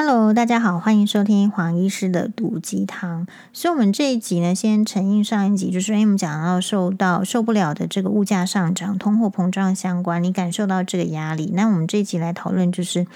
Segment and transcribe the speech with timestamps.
[0.00, 3.26] Hello，大家好，欢迎收听黄医师的毒鸡汤。
[3.52, 11.50] 所以，我们这一集呢，先承应上一集，就是因为我们讲到受到受不了的这个物价上涨、通货膨胀相关，你感受到这个压力。
[11.52, 13.08] 那我们这一集来讨论，就是，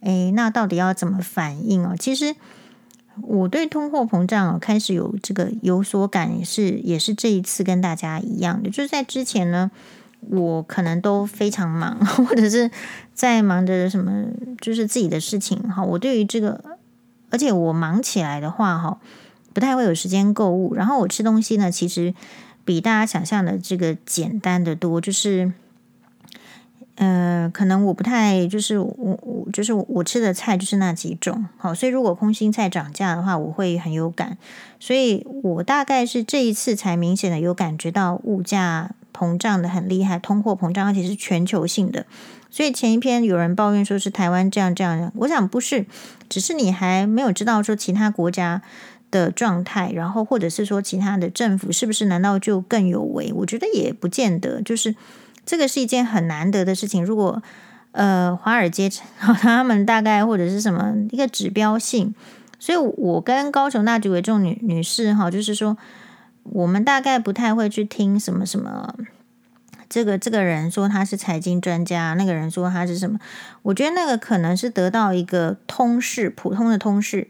[0.00, 1.94] 诶，那到底要怎么反应哦？
[1.98, 2.34] 其实，
[3.20, 9.70] 我对通货膨胀哦开始有这个有所感，是也是这一次跟大家一样的，就是在之前呢。
[10.30, 12.70] 我可能都非常忙， 或者是
[13.12, 14.24] 在忙着什么，
[14.60, 15.82] 就是自己的事情哈。
[15.82, 16.62] 我对于这个，
[17.30, 18.98] 而且我忙起来的话哈，
[19.52, 20.74] 不太会有时间购物。
[20.74, 22.14] 然后我吃东西呢，其实
[22.64, 25.00] 比大家想象的这个简单的多。
[25.00, 25.52] 就是，
[26.96, 31.46] 呃，可能我不太就是我我就是我吃的菜就是那几种。
[31.56, 34.38] 好，所以如果空心菜涨价的话，我会很有感。
[34.80, 38.90] 所以我大概是这一次才明显的有感觉到物价。
[39.16, 42.04] 膨胀的很厉害，通货膨胀，而且是全球性的。
[42.50, 45.86] 所以前一篇有人抱怨说是台湾这样这样，我想不是，
[46.28, 48.62] 只是你还没有知道说其他国家
[49.10, 53.32] 的状态，然后或者是说其他的政府是不是难道就更有为？
[53.32, 54.94] 我觉得也不见得，就是
[55.46, 57.04] 这个是一件很难得的事情。
[57.04, 57.42] 如果
[57.92, 58.90] 呃华尔街
[59.40, 62.14] 他们大概或者是什么一个指标性，
[62.58, 65.76] 所以我跟高雄大橘为重女女士哈，就是说。
[66.44, 68.94] 我们大概不太会去听什么什么，
[69.88, 73.18] 这个这个人说他是财经专家，那个人说他是什么？
[73.62, 77.28] 我觉得那个可能是得到一个通识，普通的通识，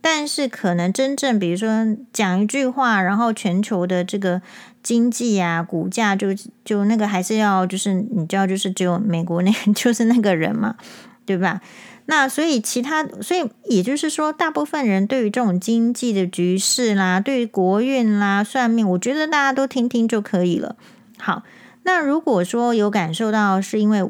[0.00, 4.42] 但是可能真正比如说讲一句话，然后全球的这个
[4.82, 6.28] 经济啊、股价就
[6.64, 10.76] 就那个还是要就是你知道，就是只有美国那 就是那个人嘛，
[11.24, 11.60] 对吧？
[12.06, 20.76] 那所以其他，所以也就是说，大部分人对于这种经济的局势啦，对于国运啦、算命，我觉得大家都听听就可以了。
[21.18, 21.42] 好，
[21.82, 24.08] 那如果说有感受到，是因为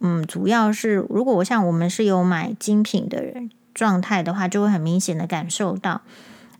[0.00, 6.02] 嗯，主要是如果我像我们是有买精品的人状态的话，就会很明显的感受到。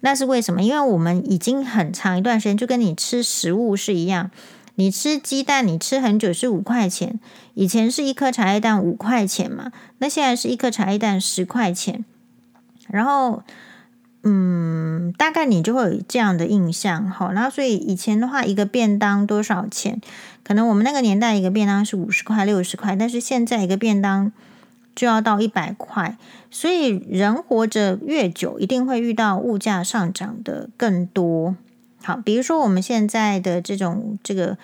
[0.00, 0.62] 那是为什么？
[0.62, 4.30] 因为我们已经很长一段时间，就跟你吃食物是一样。
[4.78, 7.18] 你吃鸡蛋，你吃很久是五块钱，
[7.54, 12.04] 以前是一颗茶叶蛋五块钱嘛，那现在是一颗茶叶蛋十块钱，
[12.86, 13.42] 然后，
[14.22, 20.00] 嗯，大概你就会有这样的印象，好，然后所以以前的话，一个便当多少钱？
[20.44, 24.30] 可能我们那个年代一个便当是五十块、六十块，但是现在一个便当
[24.94, 26.16] 就要到一百块，
[26.52, 31.56] 所以人活着越久，一定会遇到物价上涨的更多。
[32.02, 34.56] 好，比如说我们现在的这种这个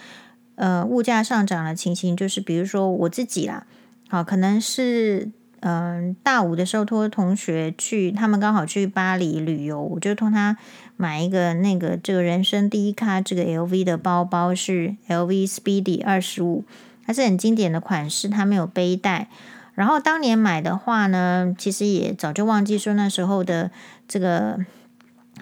[0.54, 3.66] 呃物价上涨的情形，就是比如说我自己啦，
[4.08, 5.30] 好，可能是
[5.60, 10.56] 嗯、大五的时候托同学去，他们刚好去巴黎旅游，我就托他
[10.96, 16.64] 买一个那个这个人生第一咖这个 LV 的包包，是 LV Speedy 二十五，
[17.06, 19.28] 它是很经典的款式，它没有背带。
[19.74, 23.70] 然后当年买的话呢，其实也早就忘记说那时候的
[24.06, 24.58] 这个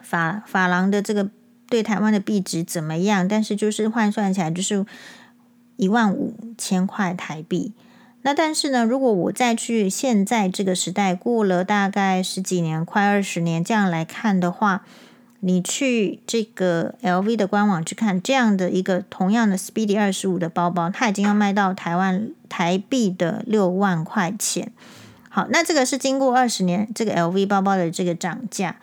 [0.00, 1.28] 法法郎的这个。
[1.72, 3.27] 对台湾的币值怎么样？
[3.27, 4.84] 但是就是换算起来就是
[5.77, 7.72] 一万五千块台币。
[8.21, 14.84] 那但是呢，如果我再去现在这个时代，过了大概十几年，快二十年这样来看的话，
[15.41, 24.71] 你去这个 LV 的官网去看这样的一个同样的 Speedy 二十五的包包，它已经要卖到台湾台币的六万块钱。
[25.31, 28.77] 好，那这个是经过二十年这个 LV 包包的这个涨价。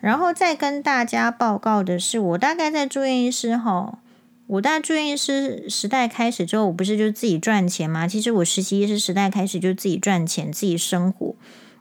[0.00, 3.98] 然后再跟大家报告的是，我大概在住院医师哈，
[4.46, 8.06] 我大住院医师时代开始之后，我不是就自己赚钱吗？
[8.06, 11.34] 其实我实习医师时代开始就自己赚钱，自己生活。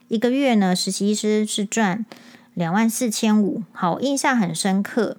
[0.07, 2.05] 一个月呢，实习医师是赚
[2.55, 5.17] 两万四千五，好，印象很深刻，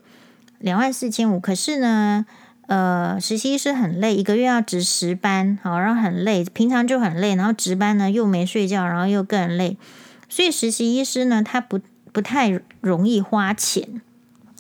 [0.59, 1.39] 两万四千五。
[1.39, 2.27] 可是呢，
[2.67, 9.77] 呃，实习医师很累，一个月要值十班，好，然后很累，平常就很累，然后值班呢又没睡觉，然后又更累，
[10.29, 11.79] 所以实习医师呢，他不。
[12.19, 14.01] 不太容易花钱，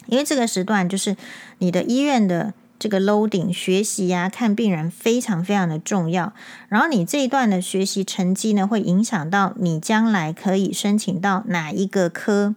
[0.06, 1.16] 因为这个时段就是
[1.58, 6.32] 你的医院的这个 loading 学习呀、看病人非常非常的重要。
[6.68, 12.54] 然后你这一段的学习成绩呢，会影响到你将来可以申请到哪一个科。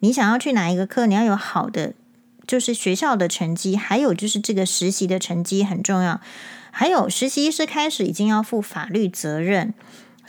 [0.00, 1.94] 你想要去哪一个科，你要有好的
[2.46, 6.20] 就是学校的成绩，还有就是这个实习的成绩很重要。
[6.70, 9.72] 还有实习医师开始已经要负法律责任。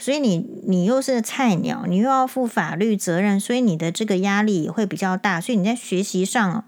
[0.04, 5.40] 所以你你又是菜鸟，你又要负法律责任，所以你的这个压力也会比较大。
[5.40, 6.62] 所以你在学习上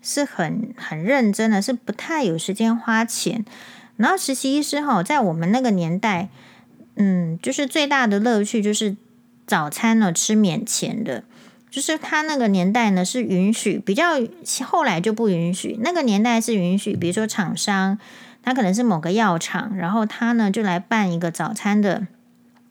[0.00, 3.44] 是很很认真的，是不太有时间花钱。
[3.96, 6.28] 然后实习医师哈，在我们那个年代，
[6.94, 8.96] 嗯，就是最大的乐趣就是
[9.48, 11.24] 早餐呢吃免钱的，
[11.68, 14.10] 就是他那个年代呢是允许，比较
[14.64, 15.76] 后来就不允许。
[15.82, 17.98] 那个年代是允许，比如说厂商，
[18.44, 22.06] 他可能是某个药厂，然后他呢就来办一个早餐的。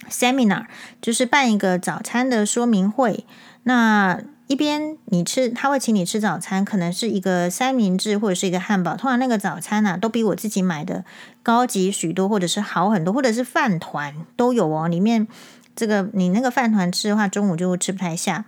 [0.09, 0.65] seminar，
[1.01, 3.25] 就是办一个早餐的说明会。
[3.63, 8.95] 那一边你吃，他会请你吃早餐，可能是一个三明治或者是一个汉堡。
[8.95, 11.03] 通常那个早餐呢、啊，都比我自己买的
[11.41, 14.87] 高级许多，或者是好很多，或者是饭团都有哦。
[14.87, 15.27] 里面
[15.75, 18.45] 这个你那个饭团吃的话，中午就吃不太下。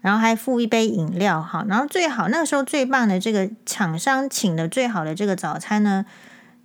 [0.00, 1.64] 然后还附一杯饮料，哈。
[1.68, 6.06] 然后最好那个时候最棒的这个厂商请的最好的这个早餐呢，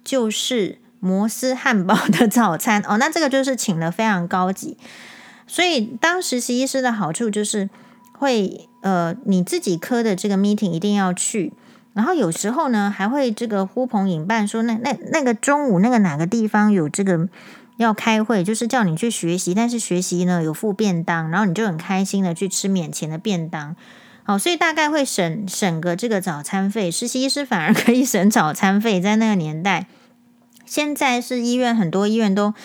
[0.04, 2.98] 就是摩斯汉堡的早餐 哦。
[2.98, 4.78] 那这个就是请的非常高级。
[5.46, 7.70] 所以当实习医师的好处就是。
[8.16, 11.52] 会呃，你自己科的这个 meeting 一定要去，
[11.92, 17.28] 然后有时候呢还会这个呼朋引伴，说那那那个中午那个哪个地方有这个
[17.76, 23.76] 要开会，就是叫你去学习，但是学习呢有付便当，然后你就很开心的去吃免钱的便当，
[24.24, 29.88] 好，所以大概会省省个这个早餐费，实习医师反而可以省早餐费，在那个年代，
[30.74, 32.56] 现在是医院很多医院都。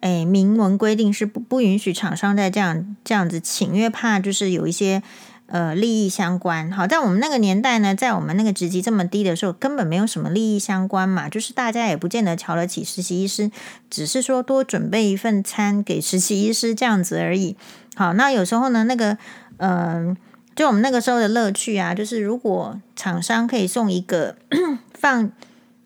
[0.00, 5.02] 哎，明文规定是不不允许厂商再这样这样子请，因为怕就是有一些
[5.46, 6.70] 呃利益相关。
[6.70, 13.50] 好，在我们那个年代呢，在我们那个职级这么低的时候，根本没有什么利益相关嘛，就是大家也不见得瞧得起实习医师，
[13.88, 17.56] 只是说多准备一份餐给实习医师这样子而已。
[17.96, 19.16] 好，那有时候呢，那个
[19.56, 20.14] 嗯、
[20.54, 24.36] 就我们那个时候的乐趣啊，就是如果厂商可以送一个
[24.92, 25.32] 放。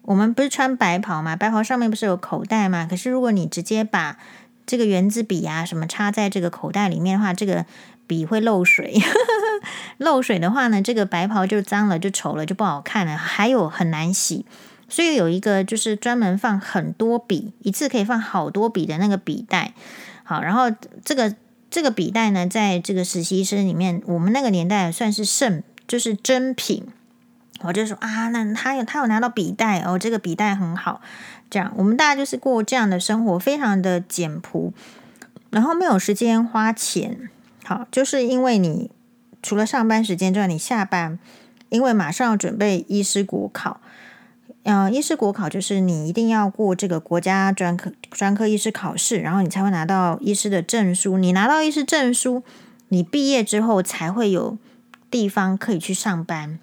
[0.08, 1.36] 我们不是穿白袍嘛？
[1.36, 2.86] 白袍上面不是有口袋嘛？
[2.88, 4.16] 可是如果你直接把
[4.64, 7.66] 这个原子笔啊什么插在这个口袋里面的话，这个
[8.06, 8.98] 笔会漏水。
[9.98, 14.46] 漏水的话呢，这个白袍就脏了，就丑了，就不好看了，还有很难洗。
[14.88, 19.74] 所以有一个就是专门放很多笔，一次可以放好多笔的那个笔袋。
[20.24, 20.70] 好，然后
[21.04, 21.34] 这个
[21.68, 26.86] 这个笔袋呢，在这个实习生里面，我们那个年代算是圣，就是珍品。
[27.62, 31.00] 我就说啊，那他有他有拿到笔袋哦，这个笔袋很好。
[31.50, 34.72] 这样，我们大家就是过这样的生活，非常的简朴，
[35.50, 37.30] 然后没有时间花钱。
[37.64, 38.90] 好，就是因为你
[39.42, 41.18] 除了上班时间之外，你下班，
[41.70, 43.80] 因为马上要准备医师国考。
[44.64, 51.16] 嗯、呃，医师国考就是你一定要过这个国家专科专科医师考试，然后你才会拿到医师的证书。
[51.16, 52.42] 你拿到医师证书，
[52.88, 54.58] 你毕业之后才会有
[55.10, 56.58] 地方可以去上班。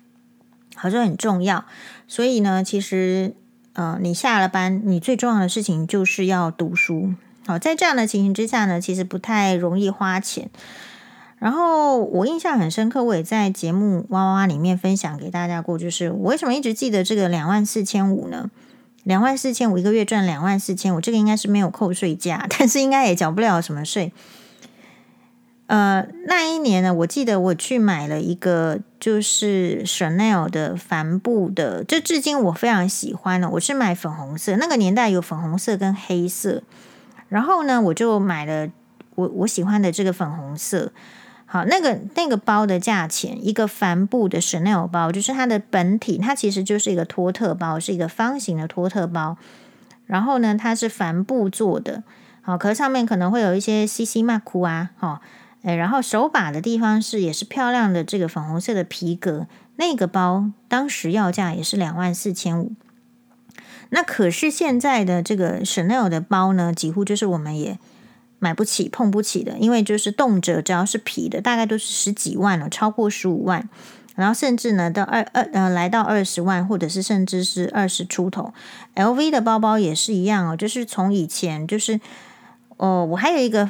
[0.86, 1.66] 好像很重要，
[2.08, 3.34] 所以呢，其实，
[3.74, 7.16] 呃，你下了班，你最重要的事情就是要读书。
[7.48, 10.48] 好，在这样的情形之下呢，其实不太容易花钱。
[11.40, 18.52] 然后我印象很深刻，我也在节目哇哇哇里面分享给大家过，就是我为什么一直记得这个两万四千五呢？
[19.02, 24.14] 两万四千五一个月赚两万四千五，这个应该是没有扣税价，但是应该也缴不了什么税。
[25.68, 33.50] 呃，那一年呢，我记得我去买了一个就是 Chanel 的帆布的，就至今我非常喜欢的。
[33.50, 36.62] 我是买粉红色，那个年代有粉红色跟黑色，
[37.30, 38.70] 然后呢，我就买了
[39.16, 40.92] 我我喜欢的这个粉红色。
[41.48, 49.36] 好，那个那个包的价钱，一个帆布的 Chanel 包，就是它的本体，它其实就是一个托特包，是一个方形的托特包。
[50.06, 52.04] 然后呢，它是帆布做的，
[52.44, 55.22] 好，可是上面可能会有一些西西马库啊，好。
[55.66, 59.48] 哎，然后手把的地方是也是漂亮的这个粉红色的皮革，
[59.78, 62.74] 那个包当时要价也是两万四千五。
[63.90, 67.80] 那可是现在的这个 Chanel 的包呢，几乎就是我们也
[68.38, 73.68] 买不起、碰不起的，因为就是动辄只要是皮的，大概都是十几万了，超过十五万，
[74.14, 78.54] 然后甚至呢到二二呃来到二十万，或者是甚至是二十出头。
[78.94, 82.00] LV 的包包也是一样哦，就是从以前就是
[82.78, 83.68] 哦，我还有一个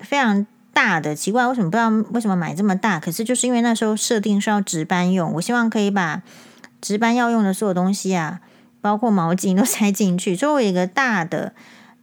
[0.00, 0.46] 非常。
[0.78, 3.00] 大的奇怪，为什么不知道为什么买这么大？
[3.00, 6.22] 可是就是因为那时候设定是要值班用，我希望可以把
[6.80, 8.38] 值班要用的所有东西啊，
[8.80, 10.36] 包括毛巾都塞进去。
[10.36, 11.52] 所以我一个大的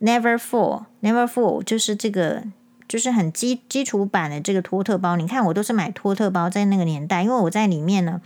[0.01, 2.44] Never Full，Never Full 就是这个
[2.86, 5.15] 就是很基基础版的这个托特包。
[5.15, 8.20] 你看我都是买托特包，在那个年代，因为我在里面呢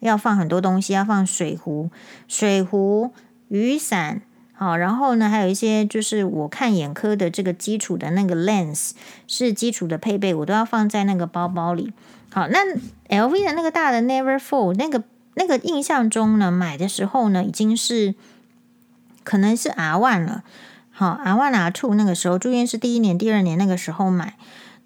[0.00, 1.90] 要放很多东西，要放水壶、
[2.26, 3.12] 水壶、
[3.46, 4.22] 雨伞。
[4.62, 8.92] 好，然后呢，还有一些就是我看眼科的这个基础的那个 lens
[9.26, 11.92] 是基础的配备，我都要放在那个包包里。
[12.30, 12.60] 好，那
[13.08, 15.02] LV 的那个大的 Never Full 那个
[15.34, 18.14] 那个印象中呢，买的时候呢，已经是
[19.24, 20.44] 可能是 R one 了。
[20.92, 24.36] 好，R one R two 那个时候住院是第一年、第二年那个时候买，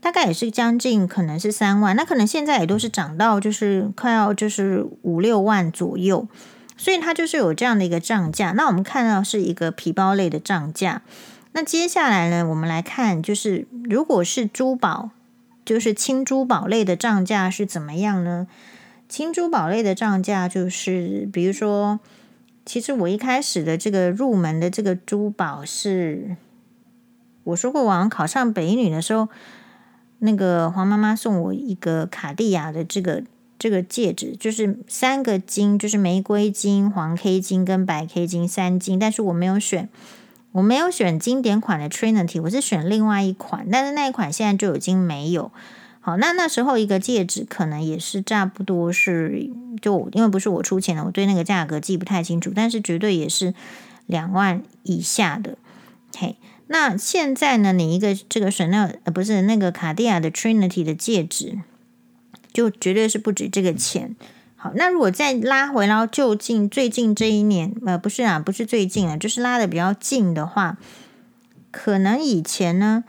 [0.00, 6.26] 大概也是将近可能是三万，那可能现在也都是涨到就是快要就是五六万左右。
[6.76, 8.52] 所以它就是有这样的一个账价。
[8.52, 11.02] 那我们看到是一个皮包类的账价。
[11.52, 15.10] 那接下来呢，我们来看，就是如果是珠宝，
[15.64, 18.46] 就是轻珠宝类的账价是怎么样呢？
[19.08, 22.00] 轻珠宝类的账价就是，比如说，
[22.66, 26.36] 其实我一开始的这个入门的这个珠宝是，
[27.44, 29.28] 我说过，我考上北一女的时候，
[30.18, 33.22] 那个黄妈妈送我一个卡地亚的这个
[33.58, 39.88] 这个戒指，就是三个金，就是玫瑰金、黄 K 金跟白 K 金三金，但是我没有选，
[40.52, 45.50] 我没有选经典款的 Trinity，我是选另外一款，但是那一款现在就已经没有。
[46.00, 49.50] 好，那那时候一个戒指可能也是差不多是，
[49.82, 53.54] 就因为不是我出钱的，我对那个价格记不太清楚，但是绝对也是
[54.06, 55.58] 两万以下的。
[56.16, 56.36] 嘿，
[56.68, 61.58] 那现在呢，你一个这个 Chanel 呃不是那个卡地亚的 Trinity 的戒指，
[62.56, 64.16] 就绝对是不止这个钱。
[64.56, 70.78] 好，那如果再拉回到就近最近这一年，呃不是啊，不是最近啊，就是拉的比较近的话，
[71.70, 73.04] 可能以前呢。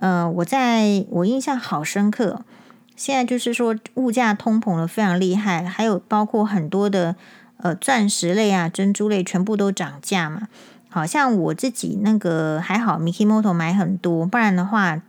[0.00, 2.44] 呃，我在我印象好深刻。
[2.94, 7.14] 现在就是说，物价通膨的非常厉害，还有包括很多的
[7.56, 10.48] 呃钻石类啊、珍珠类全部都涨价嘛。
[10.88, 15.02] 好像我自己那个还好，Mikimoto 买很多，不然的话，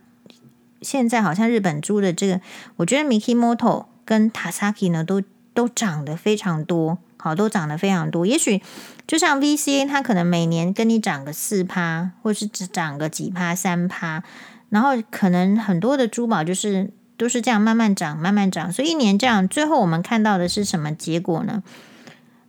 [0.82, 2.40] 现在好像日本租的这个，
[2.76, 5.22] 我觉得 Mikimoto 跟 Tasaki 呢都
[5.54, 8.24] 都涨得非常多，好，都涨得非常多。
[8.24, 8.62] 也许
[9.06, 14.22] 就像 VCA，它可能每年跟你涨个四趴，或是只涨个几趴、三趴。
[14.68, 21.64] 然后可能很多的珠宝就是都是这样慢慢涨，慢慢涨，所以一年这样，最后我们看到的是什么结果呢？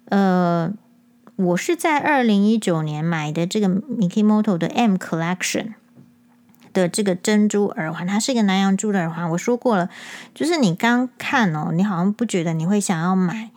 [0.09, 0.71] 呃，
[1.35, 5.73] 我是在二零一九年买的这个 Mikimoto 的 M Collection
[6.73, 9.29] 的这个珍珠耳环，它是一个南洋珠的耳环。
[9.31, 9.89] 我说过了，
[10.33, 13.49] 就是你刚看哦，你好像不觉得你会想要买，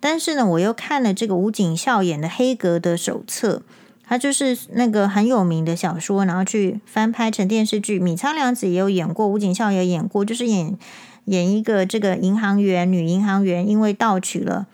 [0.00, 3.62] 但是呢，我又看了这个吴景孝演的黑格的手册。
[4.10, 7.98] 它就是那个很有名的小说，然后去翻拍成电视剧。
[7.98, 10.78] 米仓凉子也有演过，吴景孝也演过，就是演
[11.26, 14.66] 演一个这个银行员，女银行员，因为盗取了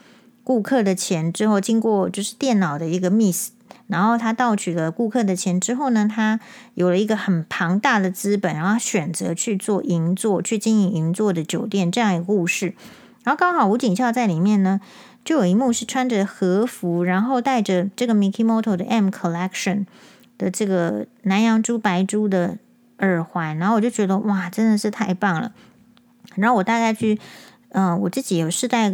[0.44, 3.48] 顾客的钱之后，经过就是电脑的一个 miss，
[3.86, 6.40] 然后他盗取了顾客的钱之后呢，他
[6.74, 12.74] 有了一个很庞大的资本，然后选择去做银座，去经营银座的酒店这样一个故事。
[13.22, 14.80] 然后刚好吴景孝在里面呢。
[15.24, 19.86] 就有一幕是穿着和服，然后戴着这个 Mikimoto 的 M Collection
[20.36, 22.58] 的这个南洋珠白珠的
[22.98, 25.54] 耳环，然后我就觉得哇，真的是太棒了。
[26.34, 27.18] 然后我大概去，
[27.70, 28.92] 嗯、我自己有试戴，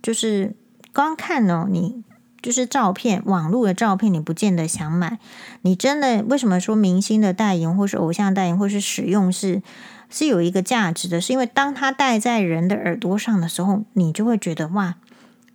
[0.00, 0.54] 就是
[0.94, 2.02] 光看哦，你
[2.46, 5.18] 就是照片，网络的照片，你不见得想买。
[5.62, 9.60] 你真的为什么说明星的代言，或是偶像代言，或是使用是
[10.08, 11.20] 是有一个价值的？
[11.20, 14.94] 是因为当它戴在人的耳朵上的时候，你就会觉得哇。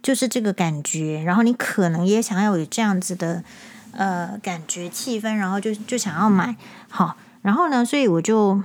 [0.03, 3.41] 就是这个感觉，然后你可能也想要有这样子的
[3.91, 6.57] 呃感觉气氛，然后就就想要买
[6.89, 8.61] 好，然后呢，所以我就，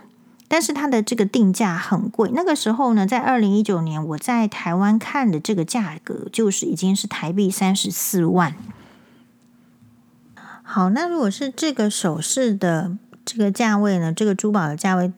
[0.48, 2.30] 但是它的这个定价很贵。
[2.34, 8.54] 那个时候呢，在二零一九年，我在台湾看的这个价格就是已经是台币三十四万。
[10.62, 15.12] 好，那如果是这个首饰的这个价位呢，这个珠宝的价位。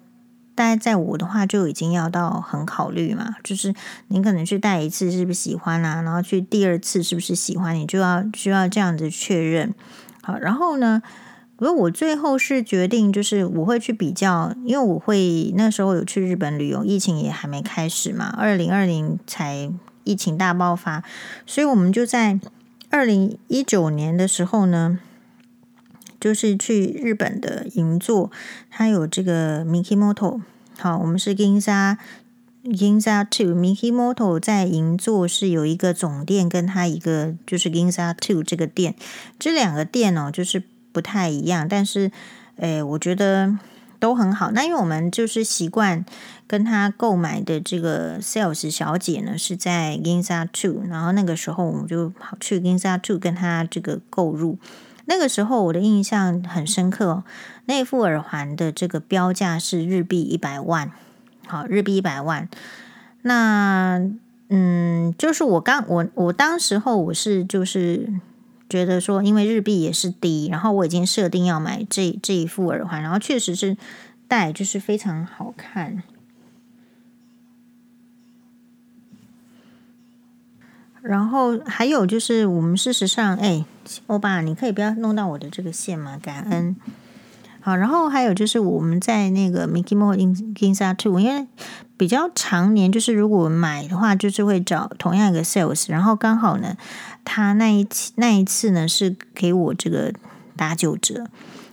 [0.54, 3.73] 大概在我的话就已经要到很考虑嘛，就是
[4.08, 9.73] 你可能去戴一次是不是喜欢啊，然后去第二次是不是喜欢，你就要需要这样子确认。
[10.20, 11.00] 好，然后呢，
[11.59, 19.71] 如果我最后是决定，就是我会去比较，因为我会那时候有去日本旅游，疫情也还没开始嘛，二零二零才
[20.05, 21.05] 疫情大爆发，
[21.45, 22.41] 所以我们就在
[22.91, 24.99] 二零一九年的时候呢。
[26.21, 28.33] 就是去日本的银座，
[28.71, 30.41] 它有这个 Mikimoto。
[30.77, 31.97] 好，我们是 Ginza
[32.65, 38.97] Ginza Two Mikimoto 在银座是有一个总店，跟它一个就是 Ginza Two 这个店，
[39.38, 42.11] 这两个店哦，就是不太一样，但是
[42.57, 43.57] 诶，我觉得
[43.99, 44.50] 都很好。
[44.52, 46.04] 那因为我们就是习惯
[46.47, 54.59] 跟他购买的这个 Sales 小姐呢是在 Ginza Two，然后那个时候我们就跑去 Ginza Two 跟他这个购入。
[55.07, 57.25] 那个时候我的印象很深刻哦，
[57.64, 60.92] 那副耳环的这个标价是日币一百万，
[61.47, 62.47] 好，日币一百万。
[63.23, 64.00] 那
[64.50, 68.12] 嗯，就是我刚我我当时候我是就是
[68.68, 73.76] 觉得说，因为日币也是低，然后我已经设定要买这这一副耳环，然后确实是
[74.26, 76.02] 戴就是非常好看。
[81.00, 83.64] 然后还有就是，我们事实上，哎，
[84.08, 86.18] 欧巴，你可以不要弄到我的这个线吗？
[86.20, 86.76] 感恩。
[87.60, 90.16] 好，然后还有就是，我们在那个 Mikimoto
[90.54, 91.46] Ginza Two，因为
[91.96, 96.76] 比较常年，就是如果买的话，就是会找同样一个 sales，然后刚好呢，
[97.30, 100.11] 他那一期那一次呢是给我这个
[100.56, 101.26] 打九折，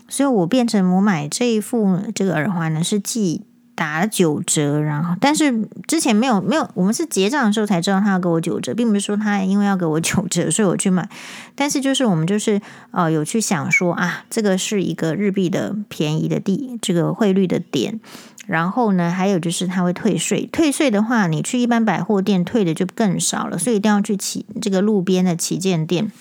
[0.09, 3.41] 所以我变成我买这一副这个耳环呢是既
[3.73, 11.07] 打九折，然后但是之前没有没有，我们是结账的时候才知道他要给我九折，并不是说他因为要给我九折，所以我去买。
[11.55, 17.99] 但是就是我们就是呃有去想说啊，这个是一个日币的便宜的地，这个汇率的点。
[18.45, 26.11] 然后呢，还有就是他会退税，退税的话，你去一般百货店退的就更少了，所以一定要去旗这个路边的旗舰店。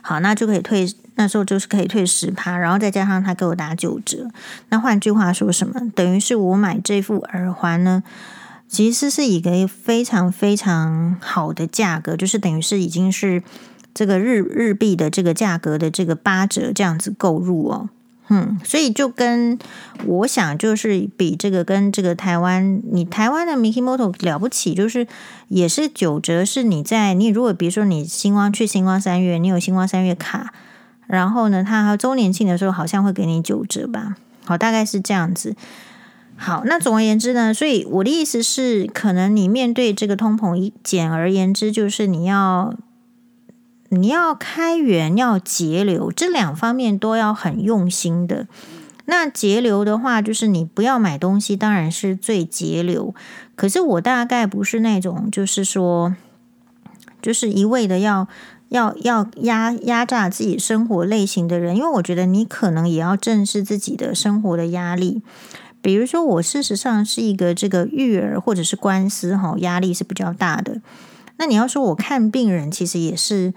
[0.00, 4.30] 好，那就可以退，那时候就是可以退十趴，然后再加上他给我打九折。
[4.70, 5.80] 那换句话说什么？
[5.94, 8.02] 等于是我买这副耳环呢，
[8.66, 13.42] 其实是一个非常非常好的价格，就是等于是已经是
[13.92, 17.90] 这个日日币的这个价格的这个八折这样子购入哦。
[18.30, 19.58] 嗯，所以就跟
[20.04, 25.06] 我想，就是比这个跟这个台湾，你台湾的 Mikimoto 了不起，就是
[25.48, 26.44] 也是九折。
[26.44, 30.52] 是你在你如果比如说你星光去星光三月，你有星光三月卡，
[31.06, 34.16] 然后呢，他周年庆的时候好像会给你九折吧？
[34.44, 35.56] 好，大概是这样子。
[36.36, 42.74] 好，那总而言之呢，所以我的意思是，可能你面对这个通膨，简而言之就是你要。
[43.90, 48.46] 你要开源，要节流，这两方面都要很用心的。
[49.06, 53.14] 那节流的话，就是你不要买东西，当然是最节流。
[53.56, 56.14] 可是我大概不是那种，就是说，
[57.22, 58.28] 就是一味的要
[58.68, 65.22] 要要压压榨自己生活类型的人，因为我觉得你可能也要正视自己的生活的压力。
[65.80, 70.82] 比如说，我事实上是一个这个育儿或者是官司哈，压力是比较大的。
[71.38, 73.54] 那你要说我看病人，其实也是。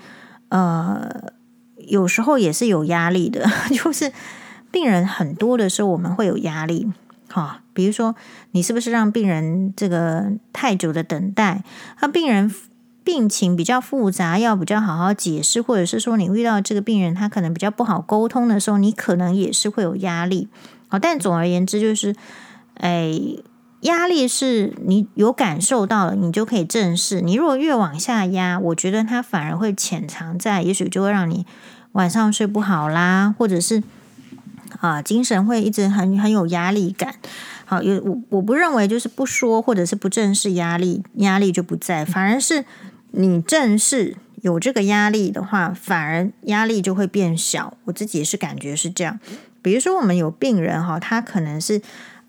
[0.52, 1.32] 呃，
[1.78, 4.12] 有时候也是有压力的， 就是
[4.70, 6.92] 病人很多的时候，我们会有压力。
[7.30, 8.16] 哈，比如说
[8.52, 11.64] 你是不是让病人这个太久的等待？
[12.02, 12.54] 那病人
[13.06, 20.50] 病情比较复杂，要比较好好解释，或者是说你遇到这个病人他可能比较不好沟通的时候，你可能也是会有压力。
[20.90, 22.14] 好，但总而言之就是，
[22.76, 23.18] 哎。
[23.82, 27.20] 压力是你有感受到了，你就可以正视。
[27.22, 31.46] 你如果越往下压，我觉得它反而会潜藏在，也许就会让你
[31.94, 33.82] 晚上睡不好啦，或者是
[34.80, 37.16] 啊精神会一直很很有压力感。
[37.66, 42.64] 好，有我我不认为就是不说或者是不正视压力，压力就不在，反而是
[43.10, 47.76] 你正视有这个压力的话，反而压力就会变小。
[47.86, 49.20] 我自己是感觉是这样。
[49.64, 51.82] 比如说我们有病人哈，他可能是。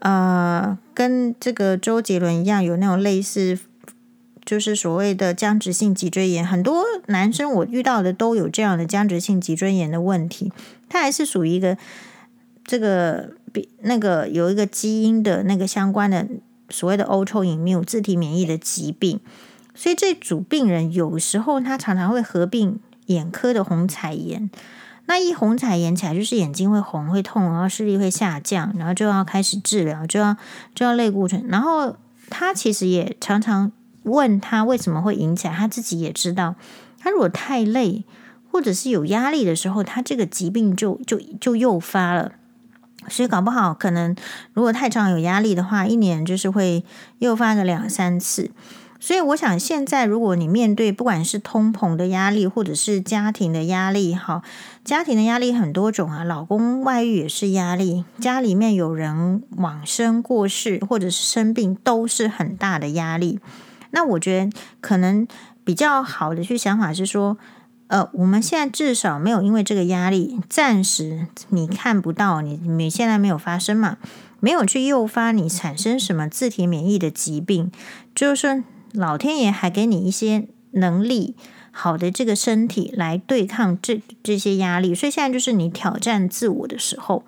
[0.03, 3.57] 呃，跟这个周杰伦一样，有那种类似，
[4.45, 6.45] 就是所谓的僵直性脊椎炎。
[6.45, 10.53] 很多男生我遇到的都有这样的僵直性脊椎炎的问题。
[10.88, 11.79] 他还是属于一个
[12.65, 16.27] 这个比那个有一个基因的那个相关的
[16.69, 19.21] 所谓的 autoimmune 自体免疫的疾病。
[19.73, 24.51] 所以这组病人有时候他常常会合并眼科的虹彩炎。
[25.12, 30.35] 那一红彩炎起来，就是眼睛会红、会痛，然后视力会下降，然后就要开始治疗，就要
[30.75, 31.44] 就要类固醇。
[31.48, 31.94] 然后
[32.31, 33.70] 他其实也常常
[34.05, 36.55] 问他为什么会引起来，他自己也知道，
[36.98, 38.05] 他如果太累
[38.51, 42.33] 或者是有压力的时候，他这个疾病就就就诱发了。
[43.11, 44.16] 所以搞不好可能
[44.55, 46.83] 如果太常有压力的话，一年就是会
[47.18, 48.51] 诱发个两三次。
[49.05, 54.45] 所以我想，现在如果你面对不管是通膨的压力，或者是家庭的压力，哈，
[54.85, 63.41] 家庭的压力很多种啊，老公外遇也是压力，家里面有人往生过世或者是生病，都是很大的压力。
[63.91, 65.27] 那我觉得可能
[65.65, 67.37] 比较好的去想法是说，
[67.88, 73.97] 呃，我们现在至少没有因为这个压力，暂时你看不到，你你现在没有发生嘛，
[74.38, 77.73] 没有去诱发你产生什么自体免疫的疾病，
[78.15, 78.62] 就是说。
[78.92, 81.35] 老天爷还给你一些能力，
[81.70, 87.24] 好的这个身体来对抗这这些压力，所以现在就是你挑战自我的时候。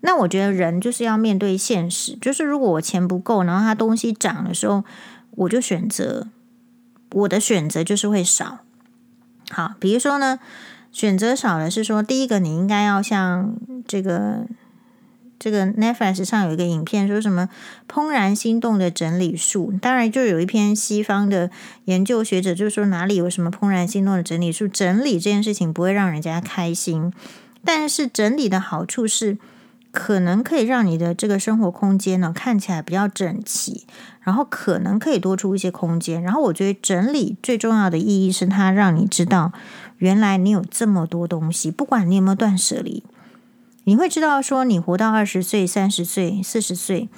[0.00, 4.84] 那我觉得人就是要面对现实，就是如果我钱不够，然后他东西涨的时候，
[5.32, 6.28] 我就选择
[7.12, 8.58] 我的选择就是会少。
[9.50, 10.38] 好，比如说呢，
[10.92, 14.46] 选择少的是说，第一个你应该要像这个。
[15.38, 17.48] 这个 Netflix 上有一个影片，说什么
[17.88, 19.72] 怦然心动的整理术。
[19.80, 21.50] 当然，就有一篇西方的
[21.84, 27.12] 研究学者就说哪里有什么怦然心动的整理术，整理这件事情不会让人家开心。
[27.64, 29.38] 但是整理的好处是，
[29.90, 33.86] 可能可以让你的这个生活空间呢看起来比较整齐，
[34.20, 36.22] 然后可能可以多出一些空间。
[36.22, 39.52] 然后我觉得整理最重要的意义是，它让你知道
[39.98, 43.02] 原来你有这么多东西，不管你有没有断舍离。
[43.88, 47.08] 你会知道，说你活到二十岁、三十岁、四十岁，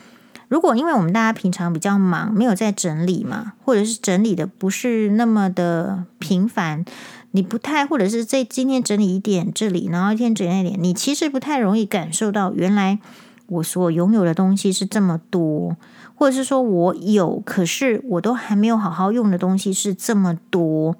[0.46, 6.85] 如果因为我们大家平常比较忙，没有在整理嘛，或者是整理的不是那么的频繁，
[7.33, 13.00] 你不太，或者是在今天整理一点这里，然后一天整理一点，你其实不太容易感受到原来
[13.48, 15.76] 我所拥有的东西是这么多，
[16.14, 20.94] 或者是说我有，可是我都还没有好好用的东西是这么多。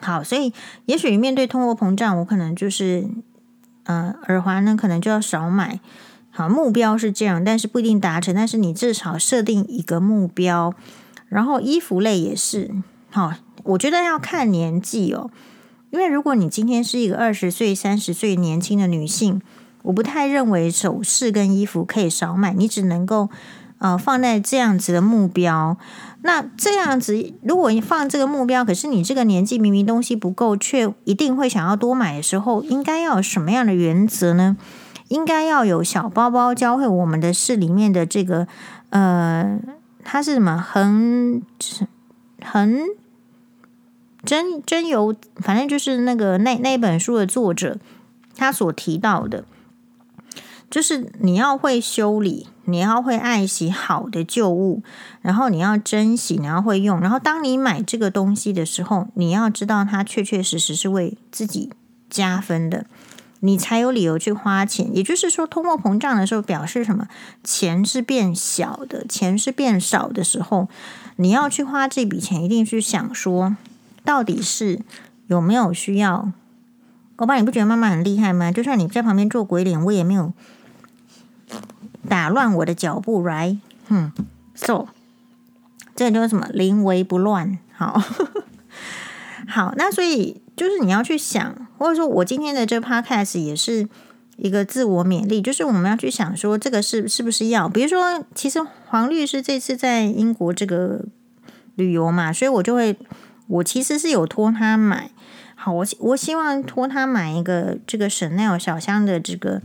[0.00, 0.52] 好，所以
[0.86, 3.08] 也许面对通货膨胀，我可能就是，
[3.84, 5.80] 嗯，耳环呢可能就要少买。
[6.30, 8.34] 好，目标是这样，但是不一定达成。
[8.34, 10.74] 但是你至少设定一个目标，
[11.28, 12.70] 然后衣服类也是。
[13.10, 15.30] 好，我觉得要看年纪哦，
[15.90, 19.40] 因为如果你今天是一个二十岁、三十岁年轻的女性，
[19.82, 23.30] 我不太认为首饰跟衣服可以少买，你只能够
[23.84, 25.76] 呃放在这样子的目标。
[26.22, 34.56] 那这样子，如果你放这个目标，可是你这个年纪明明东西不够，却一定会想要多买的时候，应该要有什么样的原则呢？
[35.08, 38.48] 应该要有小包包教会我们的是里面的这个
[38.88, 39.58] 呃，
[40.02, 41.42] 它是什么很，
[42.40, 42.80] 很
[44.24, 47.76] 真真由，反正就是那个那那本书的作者
[48.34, 49.44] 他所提到的。
[50.70, 54.82] 就是你要会修理，你要会爱惜好的旧物，
[55.20, 57.00] 然后你要珍惜，你要会用。
[57.00, 61.70] 然后当你买这个东西的时候，你要知道它确确实实是为自己
[62.08, 62.86] 加分的，
[63.40, 64.94] 你才有理由去花钱。
[64.96, 67.06] 也就是说，通货膨胀的时候表示什么？
[67.42, 70.68] 钱是变小的，钱是变少的时候，
[71.16, 73.56] 你要去花这笔钱，一定去想说，
[74.04, 74.80] 到底是
[75.26, 76.32] 有没有需要。
[77.16, 78.50] 欧巴，你不觉得妈妈很厉害吗？
[78.50, 80.32] 就算你在旁边做鬼脸，我也没有。
[82.08, 83.58] 打乱我的脚步，right？
[83.88, 84.12] 嗯
[84.54, 84.86] ，so
[85.96, 87.58] 这个就是什么临危不乱。
[87.72, 88.00] 好，
[89.48, 93.88] 好，那所以就是你要去想，或者说我今天的这个 podcast 也是
[94.36, 101.04] 一个自我勉励，就是我们要去想说这个是是不是要，比如说，其实黄律师这次在英国这个
[101.74, 102.96] 旅游嘛，所以我就会，
[103.48, 105.10] 我其实是有托他买，
[105.54, 109.62] 好，我我希望托他买一个这个 Chanel 小香的这个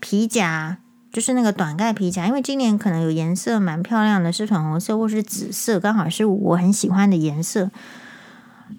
[0.00, 0.78] 皮夹。
[1.14, 7.70] 就是那个短盖皮夹，因为今年可能有颜色蛮漂亮的，是粉红色或是紫色，刚好是我很喜欢的颜色。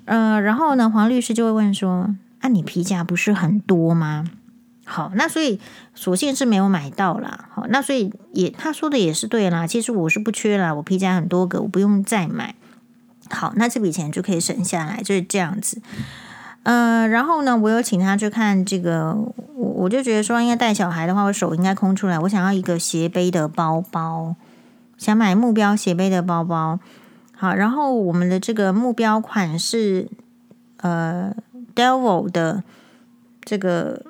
[0.04, 4.26] 呃，然后呢，黄律师就会问说：“啊，你皮夹不是很多吗？”
[4.84, 5.62] 好，那所以
[5.96, 7.48] 索性是没有买到啦。
[7.54, 9.66] 好，那所以也他说的也是对啦。
[9.66, 12.54] 其实我是不缺啦，我皮夹很多个，我不用再买。
[13.30, 15.82] 好，那这笔钱就可以省下来，就是这样子。
[16.64, 19.16] 呃，然后呢，我有请他去看这个，
[19.78, 22.18] 我就觉得说，应该带小孩的话，我手应该空出来。
[22.20, 24.36] 我想要一个斜背的包包，
[24.98, 26.80] 想买目标斜背的包包。
[27.34, 30.08] 好，然后我们的这个目标款是
[30.78, 31.36] 呃
[31.76, 32.64] ，Devil 的
[33.44, 34.02] 这个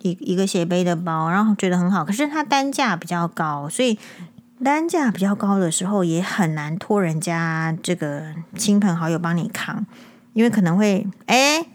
[0.00, 3.96] 一一个斜背的包，然后觉得很好，可是它单价比较高，所以
[4.64, 9.86] 单价比较高的时候也很难托人家这个亲朋好友帮你扛，
[10.32, 11.66] 因为可能会哎。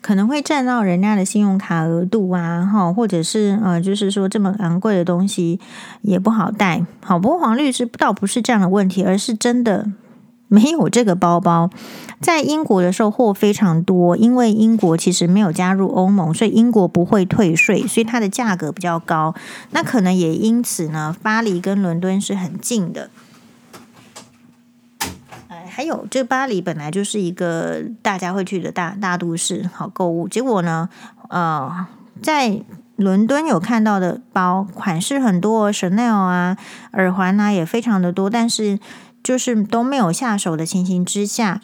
[0.00, 5.60] 可能会占到人家的信用卡额度啊，哈，或者是呃，就是说这么昂贵的东西
[6.02, 6.84] 也不好带。
[7.04, 9.86] 好，不过黄律师倒不是这样的问题，而是真的
[10.48, 11.70] 没有这个包包。
[12.20, 19.34] 在英国的时候货非常多，因为英国其实没有加入欧盟，所以英国不会退税，所以它的价格比较高。
[19.70, 23.10] 那可能也因此呢，巴黎跟伦敦是很近的。
[25.70, 30.28] 还有，这巴黎本来就是一个大家会去的大大都市，好购物。
[30.28, 30.88] 结果呢，
[31.28, 31.86] 呃，
[32.20, 32.60] 在
[32.96, 36.56] 伦敦有看到的包款式很多，Chanel 啊，
[36.92, 38.78] 耳环啊也非常的多，但是
[39.22, 41.62] 就是都没有下手的情形之下，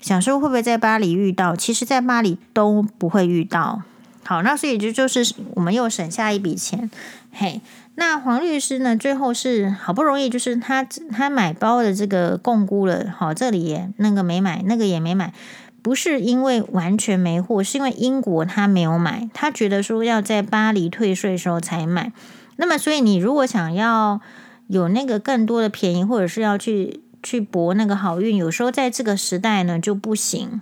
[0.00, 1.56] 想说会不会在巴黎遇到？
[1.56, 3.82] 其实，在巴黎都不会遇到。
[4.22, 6.90] 好，那所以就就是我们又省下一笔钱，
[7.32, 7.60] 嘿。
[7.98, 8.94] 那黄律师呢？
[8.94, 15.32] 最后是好不容易，就是他他买包的这个共估了，好，这里也那个没买，那个也没买，
[15.80, 22.12] 不是因为完全没货，是因为英国他没有买，他觉得说要在巴黎退税时候才买。
[22.56, 24.20] 那么，所以你如果想要
[24.66, 30.60] 有那个更多的便宜，或者是要去去搏那个好运，有时候在这个时代呢就不行。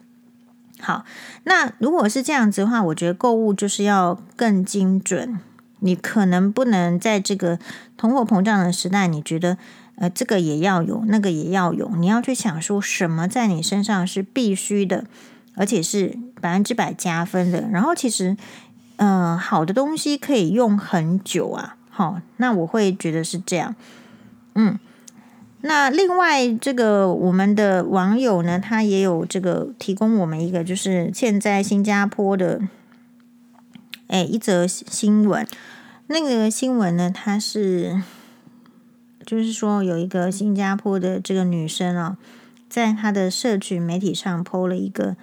[0.78, 1.04] 好，
[1.42, 5.40] 那如果是这样子的话，我觉得购物就是要更精准。
[5.84, 7.58] 你可能不能在这个
[7.98, 9.58] 通货膨胀的时代，你觉得
[9.96, 15.04] 呃这个也要有，那个也要有，你要去想说什么在你身上是必须的，
[15.54, 17.68] 而且是百分之百加分的。
[17.70, 18.34] 然后其实，
[18.96, 21.76] 呃，好的东西可以用很久啊。
[21.90, 23.76] 好，那我会觉得是这样。
[24.54, 24.78] 嗯，
[25.60, 32.60] 那另外这个我们的网友呢，他也有这个提供我们一个，就是现在新加坡的，
[34.14, 35.44] 哎，一则新闻。
[36.06, 38.00] 那个新闻呢，它是
[39.26, 42.16] 就是说有一个新加坡的这个女生哦，
[42.68, 45.16] 在她的社群媒体上 PO 了一个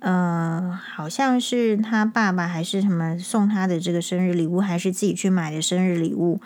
[0.00, 6.42] 呃，好像是她爸爸还是什么送她的这个生日礼物，还是自己去买的生日礼物，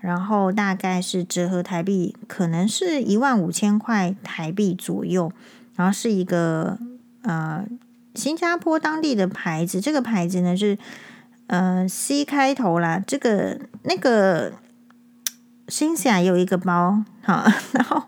[0.00, 5.32] 然后大概是折合台币，可能是一万五千块台币左右，
[5.74, 6.76] 然后是一个
[7.22, 7.64] 呃
[8.14, 10.76] 新加坡当地的牌子，这个牌子呢是
[11.46, 14.52] 呃 C 开头啦，这个那个。
[15.66, 18.02] 新西兰有一个包，好， 然后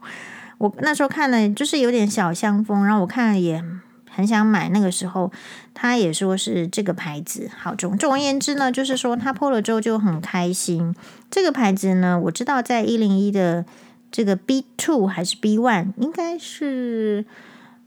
[0.58, 3.64] 我那时候看了，就是有点小香风，然后我看了也
[4.10, 4.68] 很想买。
[4.68, 5.32] 那个时候
[5.72, 10.94] 他也说是这个牌子，好，总总而言之呢，就是说他破了之后就很开心。
[11.30, 13.64] 这个牌子呢，我知道在一零一的
[14.12, 17.24] 这个 B two 还是 B one，应该是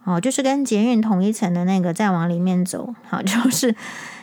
[0.04, 3.76] 哦，就是跟捷运同一层的那个，再往里面走，好，就是。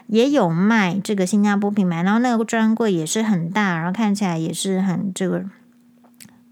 [0.08, 5.44] 也有卖这个新加坡品牌，然后那个专柜也是很大，然后看起来也是很这个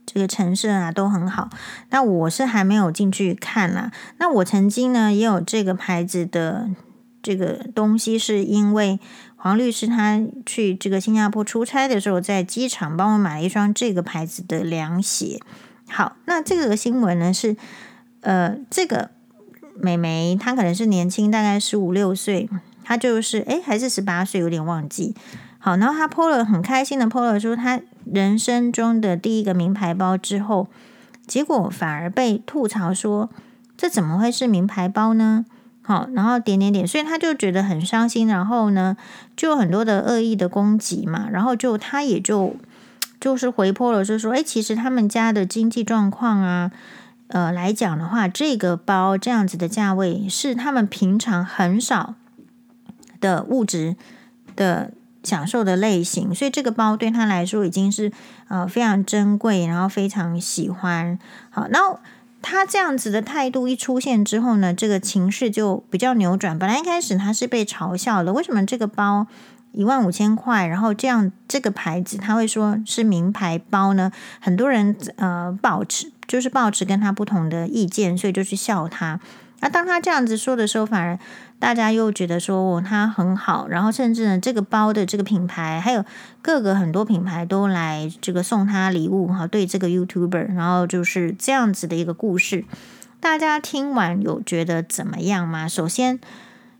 [0.04, 1.48] 这个陈设啊都很好。
[1.90, 3.92] 那我是还没有进去看啦。
[4.18, 6.68] 那我曾经呢也有这个牌子的
[7.22, 8.98] 这个东西，是因为
[9.36, 15.38] 黄律师他去这个新加坡出差的时候，在机场帮我买了一双这个牌子的凉鞋。
[15.88, 17.56] 好，那这个新闻呢是
[18.22, 19.10] 呃这个
[19.80, 22.48] 美眉她可能是年轻，大概十五六岁。
[22.84, 25.14] 他就是哎，还是十八岁，有点忘记。
[25.58, 30.68] 好，然后他 po 了很开心的 po 了说他人生中的第一个名牌包之后，
[31.26, 33.30] 结果反而被吐槽说
[33.76, 35.46] 这怎么会是名牌包呢？
[35.80, 38.26] 好，然后点点点，所以他就觉得很伤心。
[38.26, 38.96] 然后呢，
[39.36, 41.28] 就有很多的恶意的攻击嘛。
[41.30, 42.56] 然后就他也就
[43.20, 46.70] 就是回 po 了，就说哎，其实他们家的经济状况啊，
[47.28, 52.14] 呃来讲的话，这个包这样子的价位是他们平常很少。
[53.24, 53.96] 的物质
[54.54, 58.12] 的享受的类型，所以这个包对他来说已经是
[58.48, 61.18] 呃非常珍贵，然后非常喜欢。
[61.48, 61.98] 好，然后
[62.42, 66.58] 他这样子的态度一出现之后呢，这个情势就比较扭转。
[66.58, 69.26] 本来一开始他是被嘲笑的，为什么这个包
[69.72, 74.12] 一万五千块，然后这样这个牌子他会说是名牌包呢？
[74.40, 79.18] 很多人呃保持就是抱持跟他不同的意见，所以就去笑他。
[79.60, 81.18] 那当他这样子说的时候，反而。
[81.60, 86.04] 大家又觉得说哦，他很好，然后甚至呢，这个包的这个品牌，还有
[86.42, 92.66] 各个很多品牌都来这个送他礼物哈，对这个 YouTuber，然后就是这样子的一个故事。
[93.18, 95.66] 大家听完有觉得怎么样吗？
[95.66, 96.20] 首先，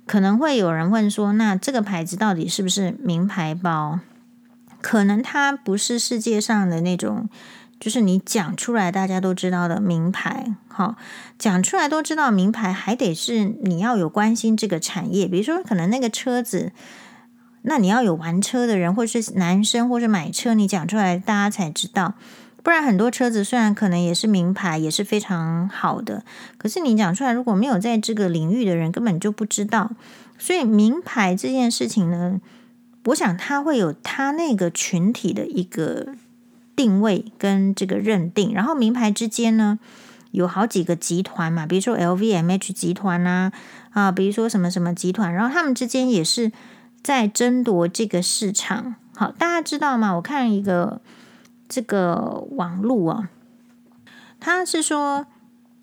[0.06, 4.00] 可能会有人问说，那这个牌子到底是不是名牌包？
[4.82, 7.30] 可能它不是世界上的那种。
[7.84, 10.96] 就是你讲出来大家都知道的名牌，好，
[11.38, 15.28] 讲出来都知道名牌，还得是你要有关心这个产业。
[15.28, 16.72] 比如说，可能那个车子，
[17.60, 22.14] 那你要有玩车的人，或是男生，或是买车，你讲出来大家才知道。
[22.62, 26.24] 不然很多车子虽然可能也是名牌，也是非常好的，
[26.56, 29.90] 可是你讲出来如果没有在这个领域的人，根本就不知道。
[30.38, 32.40] 所以名牌这件事情呢，
[33.04, 36.14] 我想它会有它那个群体的一个。
[36.76, 39.78] 定位跟这个认定，然后名牌之间呢，
[40.32, 43.52] 有好几个集团嘛，比如说 LVMH 集团啊，
[43.90, 46.50] 啊，比如说什么什么集团，然后他们之间也是
[47.02, 48.96] 在争夺这个市场。
[49.14, 50.16] 好，大家知道吗？
[50.16, 51.00] 我看一个
[51.68, 53.28] 这个网路啊，
[54.40, 55.26] 他是说，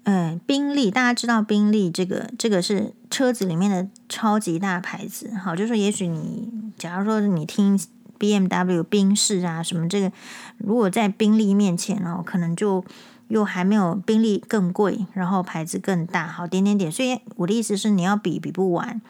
[0.04, 5.32] 嗯，宾利，大家知道宾利这个这个是车子里面的超级大牌子。
[5.42, 7.80] 好，就是说也许你，假如说你听。
[8.22, 10.12] B M W 宾士啊，什么这个，
[10.60, 12.86] 如果在宾利面前哦，可能就
[13.30, 16.92] 又还没有宾利更贵，然后牌子更大，好点点点。
[16.92, 19.02] 所以我的意思是，你要比比不完。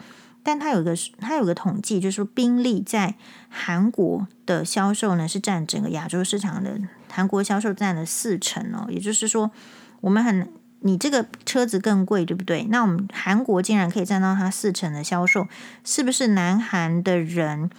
[0.44, 3.16] 但它有个它有个统计，就是说宾利在
[3.50, 6.80] 韩国的销售呢，是占整个亚洲市场的
[7.12, 8.88] 韩国销售占了四成哦。
[8.88, 9.52] 也就是说，
[10.00, 10.48] 我们很
[10.80, 12.66] 你这个车子更贵，对不对？
[12.70, 15.50] 那我们韩国竟然可以占到它四成的销售，
[15.84, 17.70] 是不是南韩的人？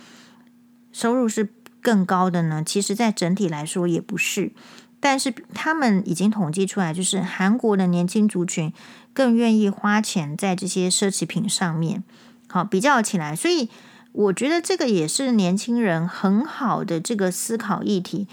[0.92, 1.48] 收入是
[1.80, 2.62] 更高的呢？
[2.64, 4.52] 其实，在整体来说也不是，
[5.00, 8.72] 但是他们已经统计出来，就是韩国的年轻族群
[9.12, 12.04] 更愿意花钱在这些奢侈品上面。
[12.46, 13.68] 好，比较起来，所以
[14.12, 18.28] 我觉得这个也是年轻人很好的这个思考议题。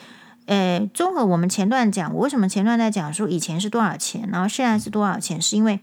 [0.45, 5.79] 诶，综合我们前段讲，我为什么前段在讲说以前是多少钱，然后现在是多少钱，是因为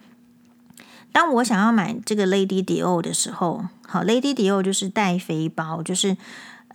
[1.10, 6.16] 当我想要买这个 Lady Dior 的时候，好，Lady Dior 就是戴妃包，就是。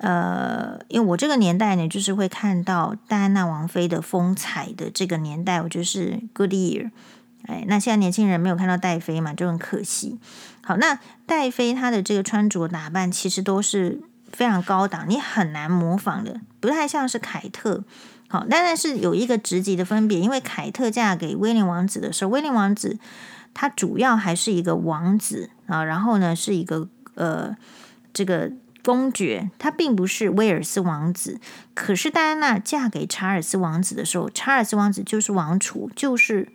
[0.03, 6.89] 呃，因为我这个年代呢，就是会看到戴安娜王妃的风采的这个年代，我就是 good year。
[7.45, 10.19] 哎，那现在年轻人没有看到戴妃嘛，就很可惜。
[10.63, 17.83] 好，那戴妃她的这个穿着打扮其实都是非常高档，你很难模仿的，不太像是凯特。
[18.27, 22.97] 好，但是有一个职级的分别，因为凯特嫁给威廉王子的时候，威廉王子
[23.53, 25.51] 他主要还是一个王子。
[25.67, 27.55] 啊，然后呢是一个呃
[28.13, 28.51] 这个
[28.83, 31.39] 公爵，他并不是威尔斯王子，
[31.73, 36.47] 可是戴安娜嫁给查尔斯王子的时候，查尔斯王子就是王储，就是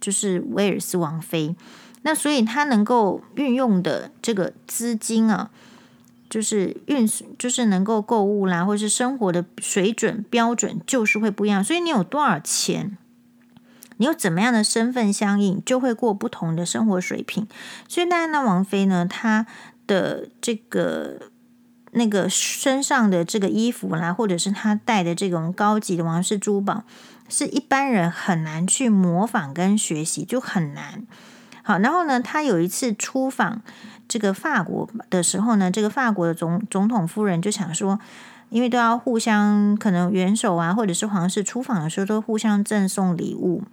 [0.00, 1.56] 就是威尔斯王妃，
[2.02, 5.50] 那所以他能够运用的这个资金啊。
[6.28, 11.62] 就是运，就是能够购物啦，或是生活的水准标准，就是会不一样。
[11.62, 12.98] 所以你有多少钱，
[13.98, 17.46] 你有怎么样的身份相应，就会过不同的生活水平。
[17.86, 19.46] 所以戴安娜王妃呢，她
[19.86, 21.30] 的这个
[21.96, 26.84] 那个身上的这个衣服啦，或者是他戴的这种高级的王室珠宝，
[27.28, 31.02] 是一般人很难去模仿跟学习，就很难。
[31.62, 33.62] 好，然后呢，他有一次出访。
[34.08, 37.98] 这个法国的时候呢，这个法国的总总统夫人就想说，
[38.50, 43.64] 因为都要互相可能元首啊，或者是皇室出访的时候都互相赠送礼物，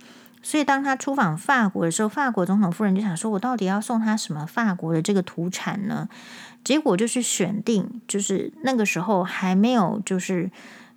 [0.42, 6.10] 所以当他出访法国的时候，法国总统夫人就想说，我到底要送他什么法国的这个土产呢？
[6.64, 10.50] 结果就是选定，就是那个时候还没有，就是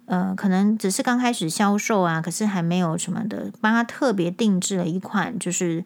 [0.06, 5.84] 呃，可能只是刚开始销售啊，可是还没有什么的，帮他特别定制了一款，就是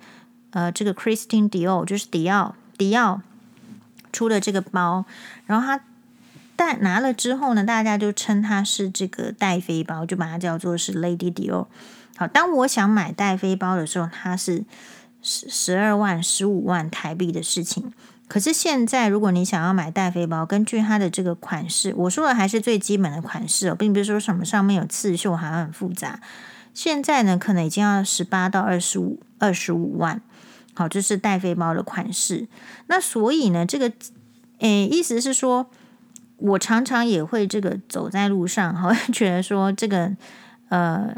[0.51, 3.23] 呃，这个 Christian Dior，就是迪奥，迪奥。
[4.12, 5.05] 出了这个包，
[5.47, 5.85] 然后他
[6.57, 11.66] 带拿了之后呢，大家就称它是这个戴妃包，就把它叫做是 Lady Dior。
[12.16, 14.64] 好，当我想买戴妃包的时候，它是
[15.23, 17.93] 十十二万、十五万台币的事情。
[18.31, 26.21] 可是现在，如果你想要买戴妃包，根据它的这个款式，我说的还是最基本的款式哦，并不是说什么上面有刺绣还很复杂。
[26.73, 30.23] 现在呢，可能已经要十八到二十五、二十五万。
[30.75, 32.47] 好，这是戴妃包的款式。
[32.87, 33.90] 那所以呢，这个，
[34.61, 35.69] 诶，意思是说，
[36.37, 40.12] 我常常也会这个走在路上，好像，觉得说这个，
[40.69, 41.12] 呃，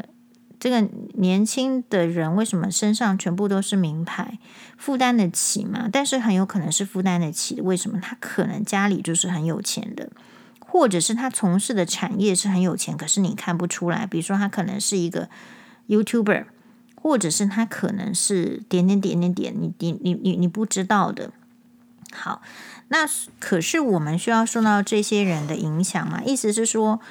[0.63, 4.39] 这个年轻的人为什么身上全部都是名牌，
[4.77, 5.89] 负担得起嘛？
[5.91, 7.63] 但是很有可能是负担得起的。
[7.63, 7.99] 为什么？
[7.99, 10.09] 他可能家里就是很有钱的，
[10.61, 14.05] 或者是他从事的产业是很有钱，可是你看不出来。
[14.05, 15.27] 比如说，他可能是一个
[15.89, 16.45] YouTuber。
[16.95, 21.31] 或者是他可能是点点点点点，你你你你你不知道的。
[22.13, 22.41] 好，
[22.87, 22.99] 那
[23.41, 26.23] 可是我们需要受到这些人的影响嘛？
[26.23, 27.01] 意思是说，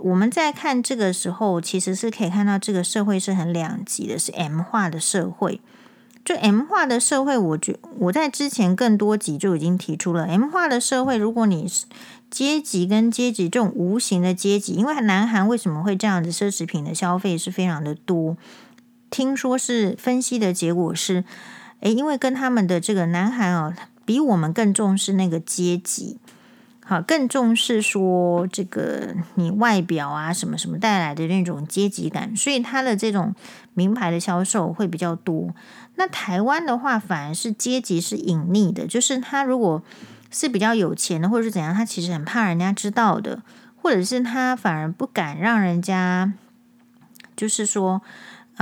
[0.00, 5.60] 我们在看这个时候，其实是可以看到这个社会是很两极的，是 M 化的社会。
[6.24, 11.86] 就 M 化的社会，我觉我在之前更多集就已经提出了 M 化的社会，如果你是
[12.30, 18.36] 阶级跟阶级这种无形的阶级，因为南韩为什么会这样子，奢侈品的消费是非常的多。
[19.10, 21.24] 听说是分析的结果是，
[21.80, 23.74] 诶，因为跟他们的这个南韩哦，
[24.04, 26.18] 比我们更重视那个阶级，
[26.92, 33.34] 好，更重视说这个你外表啊什么什么带来的那种阶级感，所以他的这种
[33.72, 35.54] 名牌的销售会比较多。
[35.94, 39.82] 那台湾的话，反而是阶级是隐匿的，就是他如果
[40.30, 43.40] 是比较有钱的，或者是怎样，他其实很怕人家知道的，
[43.80, 46.34] 或者是他反而不敢让人家，
[47.34, 48.02] 就是说。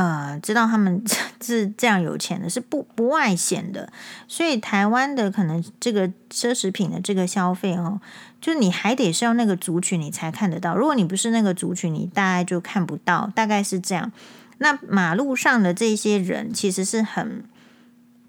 [0.00, 1.04] 呃，知道他们
[1.44, 3.92] 是这样有钱的，是不不外显的，
[4.26, 8.00] 所以台湾的可能这个奢侈品的这个消费哦，
[8.40, 14.10] 就你还得是要那个族群你才看得到，如果你不是那个族群，你大概就看不到，大概是这样。
[14.56, 17.44] 那马路上的这些人其实是很，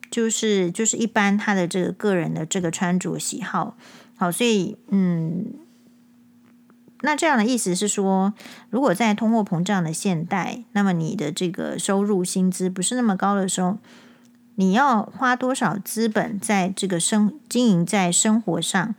[0.10, 3.77] 就是就是一般他的这个个人的这个穿着喜好，
[4.17, 5.45] 好，所以嗯。
[7.01, 8.33] 那这样的意思是说，
[8.69, 13.77] 如果在通货膨胀的现代，那么你的这个收入薪资不是那么高的时候，
[14.55, 18.93] 你要花多少资本在这个生经营在生活上，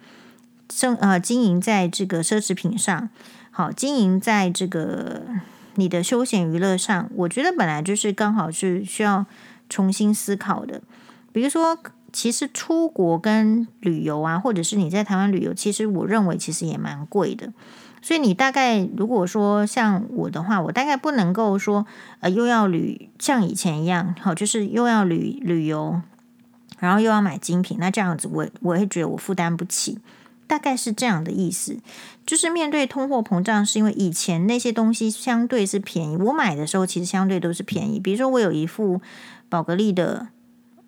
[0.72, 3.08] 生呃经营在这个奢侈品上，
[3.50, 5.22] 好经营在这个
[5.76, 9.26] 你的休闲娱乐上，我觉得本来就是刚好是需要
[9.68, 10.82] 重新思考的。
[11.30, 11.78] 比如说，
[12.12, 17.52] 其实出国跟旅游啊，或者是你在台湾旅游，其实我认为其实也蛮贵的。
[18.02, 21.86] 所以你大概如果说像我的话，我大概不能够说
[22.18, 26.02] 呃又要旅像以前一样，好，就是又要旅旅游，
[26.80, 30.00] 然后又要买精品，那这样子我我会觉得我负担不起，
[30.48, 31.78] 大概是这样的意思。
[32.26, 38.00] 就是面对通货膨胀，是因为以前那些东西相对是便宜，我买的时候其实相对都是便宜。
[38.00, 39.00] 比如说我有一副
[39.48, 40.26] 宝格丽的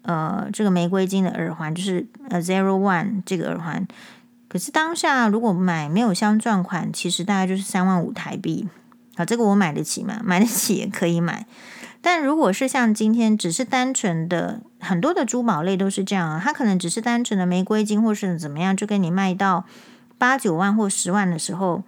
[0.02, 3.86] 呃这个玫瑰金的耳环，就是呃 Zero One 这个耳环。
[4.54, 8.68] 可是当下如果买没有镶钻款，其实大概就是三万五台币。
[9.16, 10.20] 好，这个我买得起吗？
[10.22, 11.44] 买得起也可以买。
[12.00, 19.64] 但如果是像今天只是单纯的很多的珠宝类都是这样啊，它可能只是单纯的玫瑰金或是怎么样，就给你卖到
[20.18, 21.82] 八九万或十万的时候，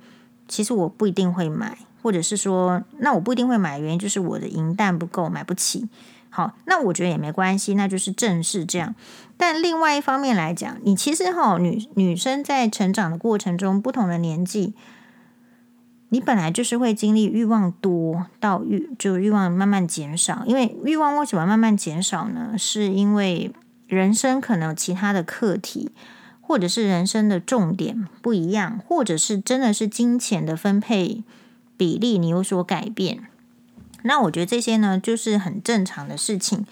[0.49, 5.89] 其实我不一定会买，或者是说，那我不一定会买，原因就是我的银弹不够，买不起。
[6.31, 8.95] 好，那我觉得也没关系，那就是正是这样。
[9.37, 14.73] 但另外一方面来讲，你其实哈，女女生在成长的过程中，不同的年纪，
[16.09, 20.43] 你本来就是会经历欲望多到欲就欲望慢慢减少。
[20.47, 22.55] 因为欲望为什么慢慢减少呢？
[22.57, 23.53] 是因为
[23.87, 25.91] 人生可能其他的课题，
[26.41, 31.23] 或者是人生的重点不一样，或者是真的是金钱的分配
[31.77, 33.25] 比例你有所改变。
[34.03, 36.65] 那我觉得这些呢，就是很正常的事情。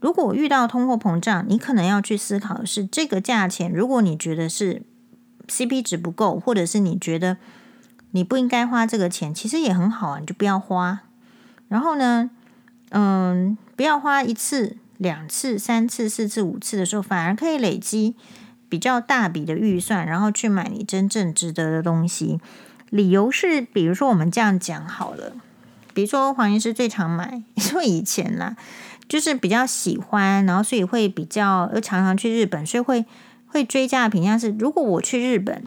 [0.00, 3.70] 如果遇到通货膨胀，你可能要去思考的是这个价钱。
[3.70, 4.82] 如果你觉得是
[5.46, 7.36] CP 值不够，或者是你觉得
[8.12, 11.00] 你不应该花这个钱，其实也很好啊，你就不要花。
[11.68, 12.30] 然后呢，
[12.90, 18.16] 嗯，不要花一次、两次、三次、四次、五次的时候，反而可以累积
[18.68, 22.40] 比较大笔的预算，然后去买你真正值得的东西。
[22.88, 25.34] 理由是，比如说我们这样讲好了。
[25.92, 28.56] 比如说黄医师最常买， 因为以前啦，
[29.10, 33.04] 就是比较喜欢，然后所以会比较，又常常去日本，所以会
[33.48, 35.62] 会追加的评价是，如果我去日本，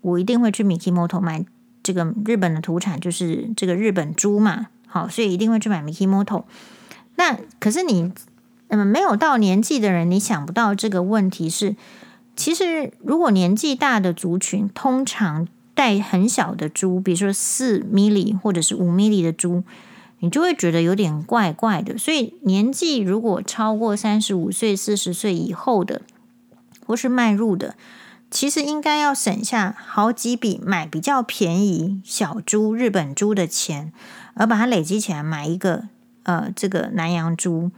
[0.00, 1.44] 我一定会去 Mikimoto 买
[1.82, 6.44] 这个日本的土产，就是这个日本猪嘛，好，所以一定会去买 Mikimoto。
[7.16, 8.12] 那可是你
[8.68, 11.76] 嗯没有到年纪的人，你想不到这个问题是，
[12.34, 15.46] 其实如果年纪大的族群，通常。
[15.76, 19.64] 带很小的猪，比如说四 mil 或者是五 mil 的猪，
[20.20, 21.98] 你就会觉得有点怪怪的。
[21.98, 26.02] 所以年纪如果超过三十五岁、四十岁以后的，
[26.86, 27.74] 或是迈入的，
[28.30, 33.92] 其实应该要省下好几笔买比较便宜小猪、日本猪的钱，
[34.34, 35.84] 而把它累积起来买一个
[36.24, 37.70] 呃这个南洋猪。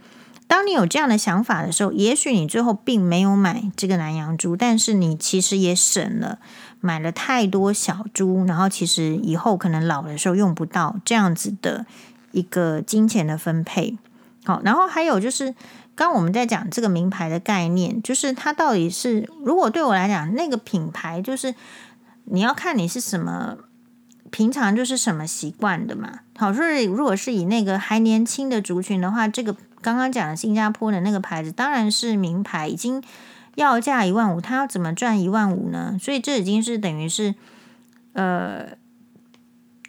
[0.47, 6.39] 当你有这样的想法的时候，也许你最后并没有买这个南洋猪，但是你其实也省了。
[6.79, 11.85] 买了太多小猪，然后其实以后可能老的时候用不到这样子的
[12.31, 13.97] 一个金钱的分配。
[14.45, 15.53] 好，然后还有就是，
[15.95, 21.53] 刚我们在讲这个名牌的概念，就是它到底是，如果对我来讲，那个品牌就是
[22.25, 23.57] 你要看你是什么，
[24.31, 26.19] 平常就是什么习惯的嘛。
[26.37, 33.03] 好，所以如果是以那个还年轻的族群的话，这个刚刚讲的新加坡的那个牌子当然是名牌，已经。
[33.55, 35.97] 要价一万五，他要怎么赚一万五呢？
[35.99, 37.33] 所以这已经是等于是，
[38.13, 38.67] 呃，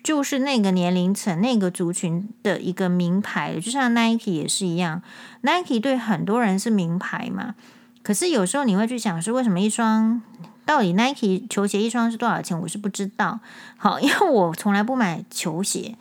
[0.08, 5.02] 就是那个年龄层、那个族群的一个名牌，就像 Nike 也是一样
[5.42, 7.54] ，Nike 对很多人是名牌嘛。
[8.02, 10.22] 可是有时候你会去想，是为什么一双
[10.64, 12.58] 到底 Nike 球鞋一双是多少钱？
[12.58, 13.40] 我是不知道。
[13.76, 15.94] 好， 因为我从来不买球鞋，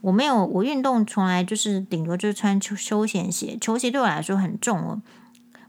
[0.00, 5.00] 我没有，我运动从来就是顶多就是穿休休闲鞋，球鞋对我来说很重哦。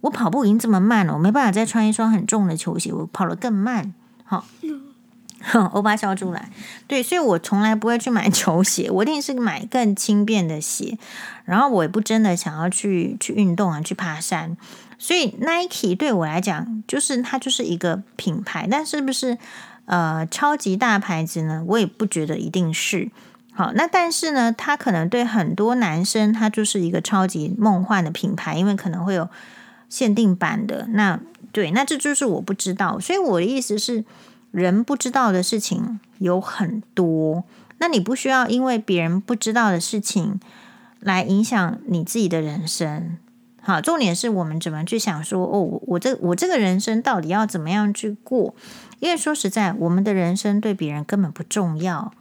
[0.02, 3.94] 我跑步已经这么慢了，我没办法再穿一双很重的球鞋，我跑得更慢。
[4.24, 4.48] 好，
[5.74, 6.50] 欧巴笑出来。
[6.88, 10.98] 对，所以我从来不会去买 球鞋，我一定是买更轻便的鞋。
[11.46, 14.56] 然后我也不真的想要去去运动啊，去爬山。
[14.98, 19.38] 所以 Nike 对我来讲，就是它就是一个品牌，但是不是
[19.86, 21.64] 呃超级大牌子呢？
[21.68, 23.12] 我也不觉得一定是。
[23.54, 29.30] 好，那但是呢，它可能对很多男生，它就是一个超级梦幻的品牌，因为可能会有。
[29.90, 31.20] 限定版的那
[31.52, 34.04] 对，那这就是我不知道，所以我的意思是，
[34.54, 37.44] 人不知道的事情有很多，
[37.80, 40.40] 那你不需要因为别人不知道的事情
[41.00, 43.18] 来影响你自己的人生。
[43.62, 48.54] 好，重点是我们怎么去想说，哦，我这我这个人生到底要怎么样去过？
[49.00, 52.14] 因为说实在，我们的人生对别人根本不重要，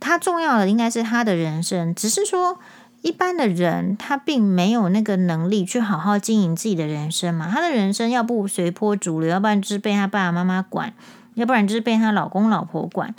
[0.00, 2.58] 他重要的应该是他的人生，只是说。
[3.02, 7.50] 一般的人，他并没有那个能力去好好经营自己的人生嘛。
[7.50, 10.94] 他的人生要不随波逐流，要不然就是被他爸爸妈妈管，
[11.34, 13.14] 要不然就是被他老公老婆管。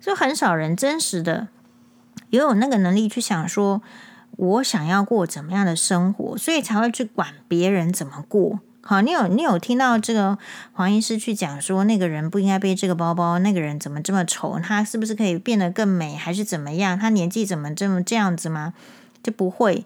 [0.00, 1.48] 就很少人真实的
[2.30, 3.82] 也有那个能力去想说，
[4.36, 8.60] 我想要过怎么样的生活，所以才会去管别人怎么过。
[8.82, 10.38] 好，你有你有听到这个
[10.72, 14.60] 黄医师去讲说，那个人不应该背这个包包，那个人怎么这么丑？
[14.60, 16.96] 他是不是可以变得更美，还是怎么样？
[16.96, 18.74] 他年纪怎么这么这样子吗？
[19.24, 19.84] 就不会，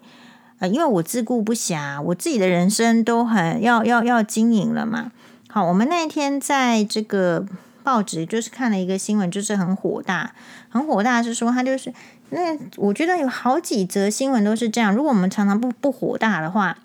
[0.59, 5.11] 呃，因为我自顾不暇，我自己的人生都很要要要经营了嘛。
[5.49, 7.43] 好，我们那天在这个
[7.83, 10.33] 报纸就是看了一个新闻，就是很火大，
[10.69, 11.93] 很火大是说他就是
[12.29, 14.93] 那我觉得有好几则新闻都是这样。
[14.93, 16.77] 如果我们常常不不火大的话，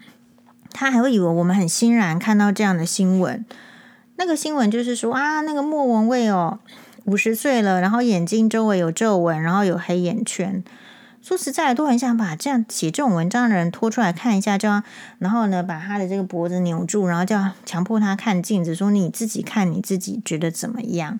[0.73, 3.45] 他还会以为我们很欣然看到这样的新闻。
[4.17, 6.59] 那个新闻就是说啊，那个莫文蔚哦，
[7.05, 10.65] 五十岁了，然后眼睛周围有皱纹，然后有黑眼圈。
[11.27, 14.85] 说实在，都很想把这样写这种文章的人拖出来看一下，叫
[15.19, 21.19] 然后呢，把他的这个脖子扭住，然后叫强迫他看镜子，说你自己看你自己觉得怎么样？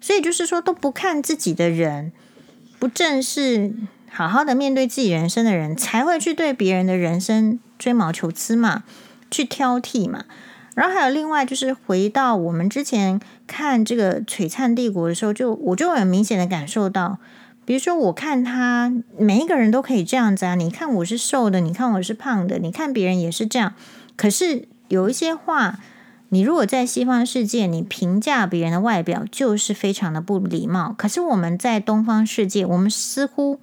[0.00, 2.10] 所以就是说都不看自己的人，
[2.80, 3.72] 不正视
[4.10, 8.82] 好好的面对自己人生的人，才会去对别人的人生吹毛求疵嘛，
[9.30, 10.24] 去挑剔嘛。
[10.74, 17.18] 然后还有另外就是回到我们之前看这个《璀璨帝国》的时候，就我就很明显的感受到，
[17.64, 23.74] 比如说我看他每一个人都可以这样子啊，你看我是瘦的，你看我是胖的，你看别人也是这样，
[24.16, 25.78] 可是有一些话。
[26.30, 30.92] 你如果在西方世界，你评价别人的外表就是非常的不礼貌。
[30.98, 33.60] 可是我们在东方世界，我们似乎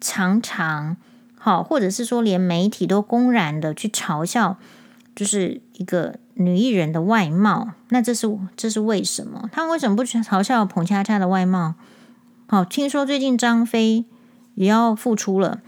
[0.00, 0.96] 常常
[1.36, 4.56] 好，或者是说连媒体都公然的去嘲笑，
[5.16, 7.72] 就是一个女艺人的外貌。
[7.88, 9.48] 那这是这是为什么？
[9.50, 11.74] 他们为什么不去嘲笑彭恰恰的外貌？
[12.52, 14.04] 好，听说最近张飞
[14.56, 15.62] 也要复出了，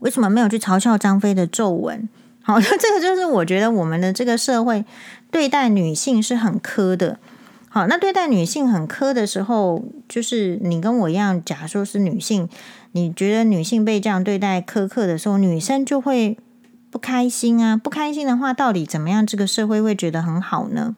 [0.00, 2.06] 为什么没有去嘲笑张飞的皱纹？
[2.44, 4.84] 好，这个就是我觉得我们的这个社会
[5.30, 7.18] 对待女性是很苛的。
[7.70, 12.46] 好，那对待女性很苛的时候，就是你跟我一样，假如说是女性，
[12.92, 16.36] 你觉得女性被这样对待苛刻的时候，女生就会
[16.90, 17.74] 不开心啊。
[17.74, 20.94] 不开心的话，到底怎么样，这个社会会觉得很好呢？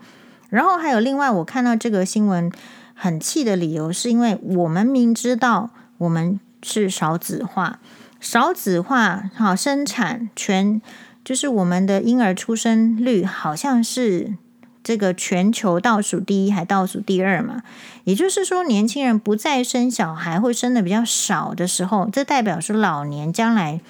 [0.49, 2.51] 然后还有另外，我看到这个新闻
[2.95, 7.81] 很气的理由，是因为我们明知道我们是少子化，
[8.19, 10.81] 少子化好生产全。
[11.25, 14.35] 就是我们的婴儿出生率好像是
[14.83, 17.63] 这个全球倒数第一还倒数第二嘛，
[18.05, 23.81] 也就是说年轻人不再生小孩，会生的比较少的时候，这代表是老年将来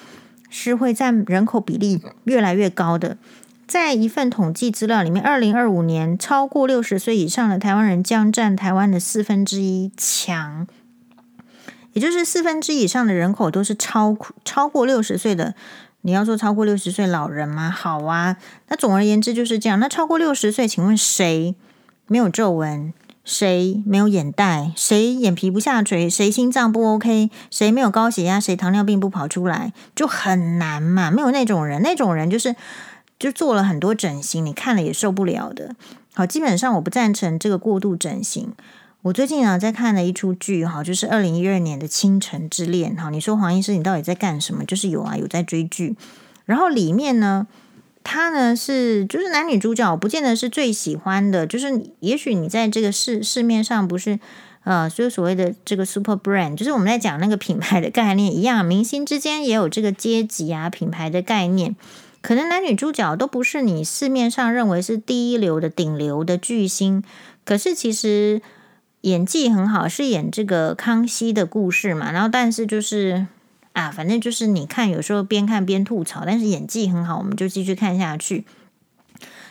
[0.49, 3.17] 是会占人口比例越来越高的。
[3.67, 10.67] 在一份统计资料里面，二零二五年超过六十岁以上的台湾人将占台湾的四分之一强，
[11.93, 15.55] 也就是四分之一以上的人口都是超超过六十岁的。
[16.01, 17.71] 你要说超过六十岁老人吗？
[17.71, 18.37] 好啊，
[18.67, 19.79] 那总而言之就是这样。
[19.79, 21.55] 那超过六十岁，请问谁
[22.05, 22.93] 没有皱纹？
[23.23, 24.71] 谁没有眼袋？
[24.75, 26.07] 谁眼皮不下垂？
[26.07, 27.31] 谁心脏不 OK？
[27.49, 28.39] 谁没有高血压？
[28.39, 29.73] 谁糖尿病不跑出来？
[29.95, 31.09] 就很难嘛。
[31.09, 32.55] 没有那种人，那种人就是
[33.17, 35.75] 就做了很多整形，你看了也受不了的。
[36.13, 38.53] 好，基本上我不赞成这个过度整形。
[39.01, 43.09] 我最近啊在看了一出剧哈，就是二零一二年的《倾城之恋》哈。
[43.09, 44.65] 你说黄医师，你到底在干什么？
[44.65, 45.95] 就是有啊，有在追剧。
[46.45, 47.45] 然后里面呢，
[48.03, 51.45] 他呢是就是男女主角，不见得是最喜欢的。
[51.45, 54.19] 就是也许你在这个市市面上不是
[54.63, 61.75] 呃，就所谓的这个 super brand，就是我们在讲那个品牌的概念一样，明星之间也有这个阶级啊品牌的概念。
[62.25, 67.03] 可能男女主角都不是你市面上认为是第一流的顶流的巨星，
[67.43, 68.41] 可是其实。
[69.01, 72.11] 演技很好，是演这个康熙的故事嘛？
[72.11, 73.27] 然后，但是就是
[73.73, 78.45] 啊，反正就是你看，有时候边看边吐槽，但是演技很好，我们就继续看下去。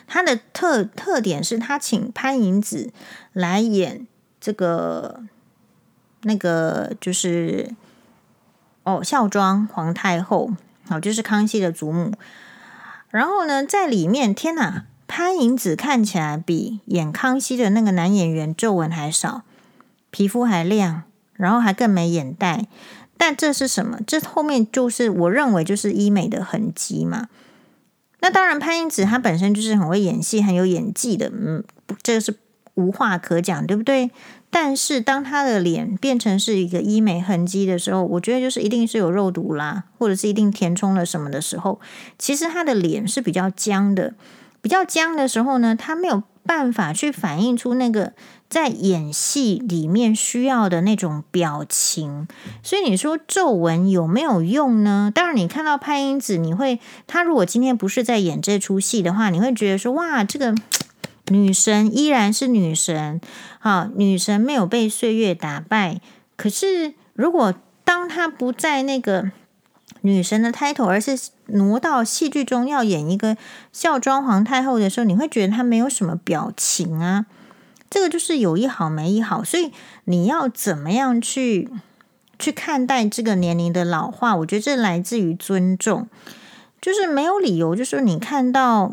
[0.07, 2.91] 他的特特点是他请潘迎紫
[3.31, 4.05] 来演
[4.41, 5.21] 这个
[6.23, 7.71] 那个，就是
[8.83, 10.51] 哦，孝庄皇太后，
[10.89, 12.11] 好，就是康熙的祖母。
[13.15, 14.83] 然后呢，在里面，天哪！
[15.07, 19.43] 潘迎紫看起来比演康熙的那个男演员皱纹还少，
[20.09, 21.03] 皮肤还亮，
[21.35, 22.65] 然后还更没眼袋。
[23.15, 23.99] 但这是什么？
[24.05, 27.29] 这后面就是我认为就是医美的痕迹嘛。
[28.19, 31.63] 那当然，潘迎紫她本身就是很会演戏、很有演技的，嗯，
[32.03, 32.35] 这个是
[32.73, 34.11] 无话可讲，对不对？
[34.57, 41.81] 但是当他的脸变成是一个医美痕迹的时候，我觉得就是一定是有肉毒啦，或者是一定填充了什么的时候，
[42.17, 44.13] 其实他的脸是比较僵的。
[44.61, 48.13] 比较僵的时候呢，他没有办法去反映出那个
[48.49, 52.25] 在演戏里面需要的那种表情，
[52.63, 55.11] 所以你说皱纹有没有用呢？
[55.13, 60.55] 当然，你看到潘英子，你会，他如果今天不是在演这出戏的话，你会觉得说，哇，这个
[61.27, 63.19] 女神依然是女神，
[63.59, 65.99] 好，女神没有被岁月打败。
[66.35, 67.53] 可是，如果
[67.83, 69.31] 当她不在那个
[70.01, 71.17] 女神的 title，而是
[71.47, 73.37] 挪到戏剧中要演一个
[73.71, 77.25] 孝庄皇太后的时候，你会觉得她没有什么表情啊。
[77.89, 79.71] 这个就是有一好没一好，所以
[80.05, 81.69] 你要怎么样去
[82.37, 84.35] 去看待这个年龄的老化？
[84.35, 86.07] 我觉得这来自于尊重，
[86.81, 88.91] 就是没有理由，就是你看到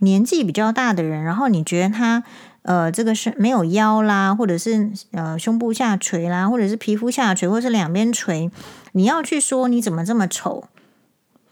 [0.00, 2.24] 年纪比较大的人，然后你觉得他。
[2.62, 8.50] 呃，这个是没有腰啦，或者是呃胸部下垂啦，或者是皮肤下垂，或者是两边垂，
[8.92, 10.64] 你要去说你怎么这么丑，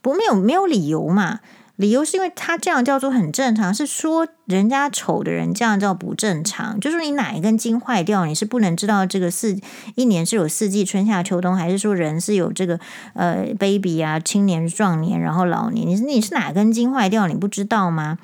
[0.02, 1.40] 不没有没有理由嘛？
[1.76, 9.58] 理由是因为他这样叫做很正常，是说人家丑的人这样叫不正常，就是你哪一根筋坏掉，你是不能知道这个四
[9.94, 12.78] 一年是有四季春夏秋冬，还是说人是有这个
[13.14, 18.18] 呃 baby 啊青年壮年然后老年，你是你是哪根筋坏掉，你不知道吗？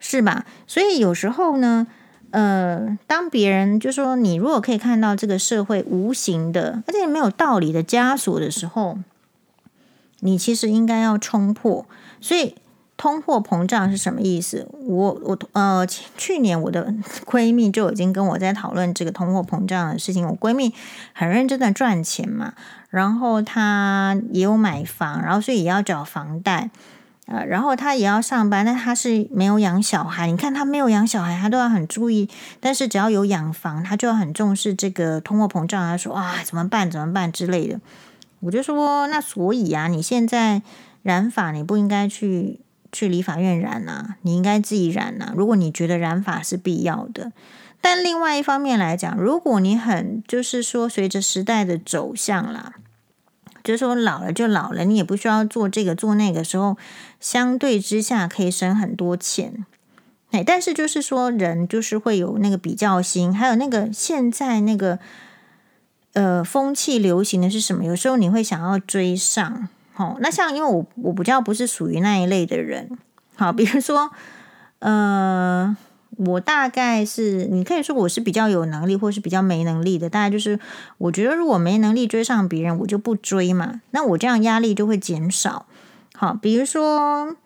[0.00, 0.44] 是吧？
[0.66, 1.86] 所以有时候呢。
[2.32, 8.98] 呃，当别人就说你如果可以看到这个社会无形的，而且没有道理的枷锁的时候，
[10.20, 11.84] 你其实应该要冲破。
[12.20, 12.54] 所以。
[12.96, 14.68] 通货膨胀是什么意思？
[14.74, 16.92] 我我呃，去年我的
[17.24, 20.28] 闺蜜就已经跟我在讨论这个通货膨胀的事情。
[20.28, 20.74] 我闺蜜
[21.14, 22.52] 很认真的赚钱嘛，
[22.90, 26.68] 然后她也有买房，然后所以也要缴房贷，
[27.30, 30.26] 呃，然后他也要上班，但他是没有养小孩。
[30.26, 32.28] 你看他没有养小孩，他都要很注意，
[32.60, 35.80] 但是只要有养房，他就要很重视这个通货膨胀。
[35.80, 36.90] 他说啊，怎么办？
[36.90, 37.80] 怎么办之类的。
[38.40, 40.60] 我就说，那所以啊，你现在
[41.02, 42.60] 染发，你不应该去。
[42.92, 45.32] 去理发院染啊，你应该自己染啊。
[45.36, 47.30] 如果你觉得染发是必要的，
[47.80, 52.72] 但另外一方面来讲，如果你很就是说随着时代的走向啦，
[53.62, 56.76] 就是说老了就老了，你也不需要做这个做那个时候，
[57.18, 59.66] 相对之下可以省很多钱。
[60.30, 64.98] 哎，但是就是说人就是会有那个比较心，还有那个现在那个
[66.12, 67.84] 呃风气流行的是什么？
[67.84, 69.68] 有时候你会想要追上。
[69.96, 72.96] 哦，那像因为我我比较不是属于那一类的人，
[73.34, 74.10] 好，比如说，
[74.78, 75.76] 呃，
[76.16, 80.58] 我大概是你可以说我是比较有能力，或是比较没能力的，大概就是
[80.98, 85.66] 我觉得如果没能力追上别人，我就不追嘛，那我这样压力就会减少。
[86.14, 87.36] 好，比如说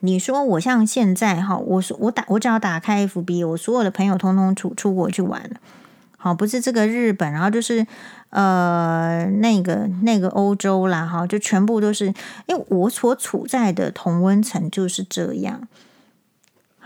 [0.00, 5.50] 你说我像现在哈，我我打我只要打开 FB，我所有的朋友通通出出国去玩，
[6.16, 7.86] 好，不是这个日本，然后就是。
[8.30, 12.06] 呃，那个那个欧洲啦，哈，就全部都是，
[12.46, 15.68] 因为我所处在的同温层就是这样。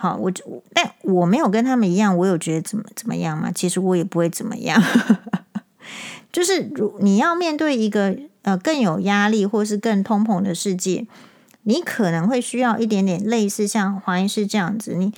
[0.00, 0.32] 好，我
[0.72, 3.50] 但我没有跟他们一样，我有觉得怎么怎么样吗？
[3.52, 4.80] 其实我也不会怎么样。
[6.32, 11.04] 就是如你要面对一个呃更有压力或是更通膨的世界，
[11.64, 15.12] 你可能会需要一点点类似像黄医师这样子，你。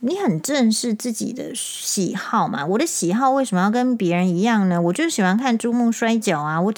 [0.00, 2.64] 你很正视自己的喜好嘛？
[2.66, 4.80] 我的喜好为什么要跟别人一样呢？
[4.80, 6.72] 我就喜欢看珠穆摔角啊，我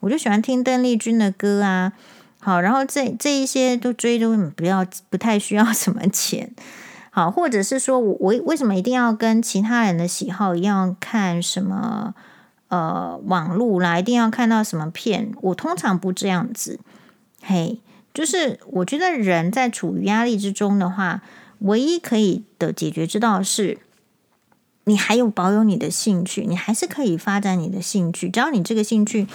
[0.00, 1.92] 我就喜欢听邓丽君的歌啊。
[2.40, 6.50] 好，然后这这一些都追都不要不太需要什么钱。
[7.14, 12.14] 好，或者是说我我为什么一定要跟其他人的喜好一样看什么
[12.68, 13.98] 呃网路啦？
[13.98, 15.30] 一定要看到什么片？
[15.42, 16.80] 我通常不这样子。
[17.42, 17.78] 嘿，
[18.14, 21.20] 就是我觉得人在处于压力之中的话。
[21.64, 23.78] 唯一可以的解决之道是，
[24.82, 28.28] 你还有保有你的兴趣，你还是可以发展你的兴趣。
[28.28, 29.28] 只要你这个兴趣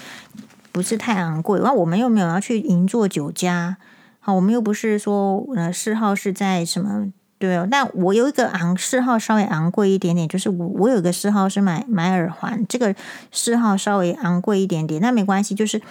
[0.73, 3.77] 不是太昂贵，哇，我们又没有要去银座酒家，
[4.19, 7.67] 好，我们又不是说呃嗜好是在什么对哦。
[7.69, 12.95] 但我有一个昂嗜好稍微昂贵一点点，就是我我有个嗜好是买买耳环，这个
[13.31, 15.81] 嗜好稍微昂贵一点点，那没关系，就是。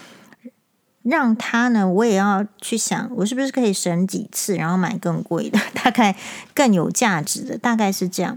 [1.09, 6.17] 让他呢，我也要去想，我是不是可以省几次，然后买更贵的， 大概
[6.53, 8.37] 更有价值的，大概是这样。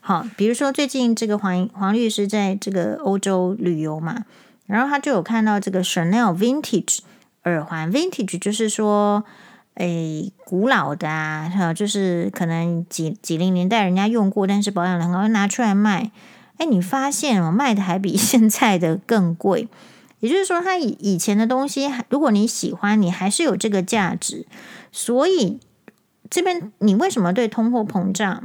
[0.00, 4.22] 好，比如说最近这个黄黄律师在这个欧洲旅游嘛，
[4.66, 7.00] 然后他就有看到这个 Chanel Vintage
[7.42, 9.24] 耳环，Vintage 就是说，
[9.74, 16.12] 诶，古老的啊，就是可能几几零年代人家用过，但是保养很好，拿出来卖，
[16.58, 19.68] 诶，你发现哦，卖的还比 现在的更贵。
[20.20, 24.46] 也就是说，他以以前的东西，如果你喜欢，你还是有这个价值。
[24.90, 25.58] 所以
[26.30, 28.44] 这边你为什么对通货膨胀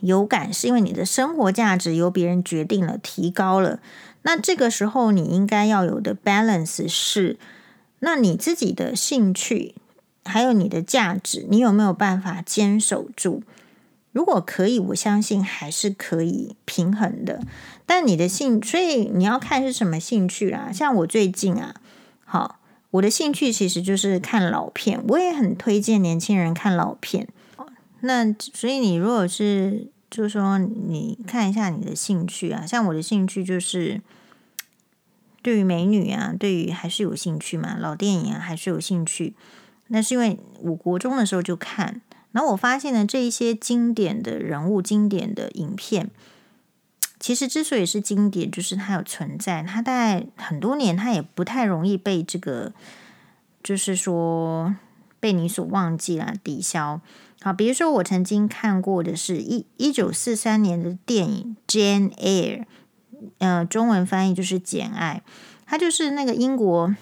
[0.00, 0.52] 有感？
[0.52, 3.78] 是因为你的生活价值由别人决定了，提高了。
[4.22, 7.38] 那这个时候你应该要有的 balance 是，
[8.00, 9.76] 那你自己的兴趣
[10.28, 13.42] 还有你的价值，你有没有办法坚守住？
[14.12, 17.40] 如果可以，我相信还是可以平衡的。
[17.86, 20.70] 但你的兴，所以你要看是什么兴趣啦。
[20.72, 21.74] 像我最近啊，
[22.24, 22.58] 好，
[22.90, 27.28] 我的兴趣其实就是看老片，我也很推荐年轻人看老片。
[28.00, 34.00] 那所以你如果是，就是说你看一下你的兴趣啊，像我的兴趣就是
[35.42, 39.34] 对于美女啊，对于还是有兴趣嘛，老电影啊还是有兴趣。
[39.88, 42.00] 那是因为我国中的时候就看，
[42.32, 46.10] 然后我发现了这一些经典的人物、经典的影片。
[47.20, 52.72] 其实之所以是经典，就是它有存在，它大概很多年，它也不太容易被这个，
[53.60, 54.76] 就是说
[55.18, 57.00] 被你所忘记啦，抵消。
[57.40, 62.60] 好，比如说我曾经看过的是一一九四三年的电影《Jane Eyre》，
[63.38, 65.22] 呃，中文翻译就是《简爱》，
[65.66, 66.94] 它就是那个英国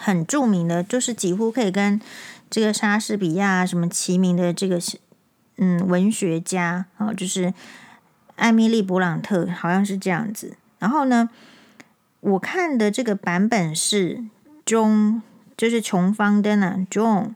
[0.00, 2.00] 很著名的，就是几乎可以跟
[2.48, 4.80] 这个莎士比亚什么齐名的这个
[5.58, 7.52] 嗯文学家啊，就是。
[8.36, 11.28] 艾米丽·勃朗特好像是这样子，然后呢，
[12.20, 14.24] 我看的这个版本是
[14.64, 15.20] John，
[15.58, 17.34] 就是琼·方登啊，John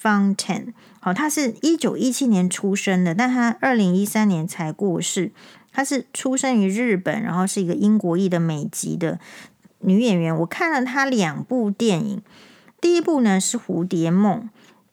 [0.00, 5.32] Fontaine，好，他是一九一七年出生的，但他二零一三年才过世。
[5.72, 9.18] 他是出生于日本，然后是一个英国裔的美籍的
[9.84, 10.36] 女演员。
[10.38, 12.22] 我看了她两部电影，
[12.80, 14.40] 第一部呢是《蝴蝶梦》，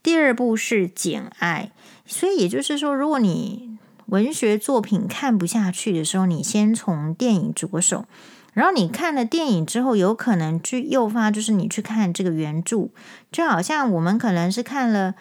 [0.04, 1.72] 第二部是《简爱》。
[2.06, 3.78] 所以也就是说，如果你
[4.08, 8.06] 文学作品看不下去的时候，你先从电影着手，
[8.54, 12.89] 然后你看了电影之后，有可能去诱发，就是你去看这个原著，
[13.32, 15.16] 就好像我们可能是看了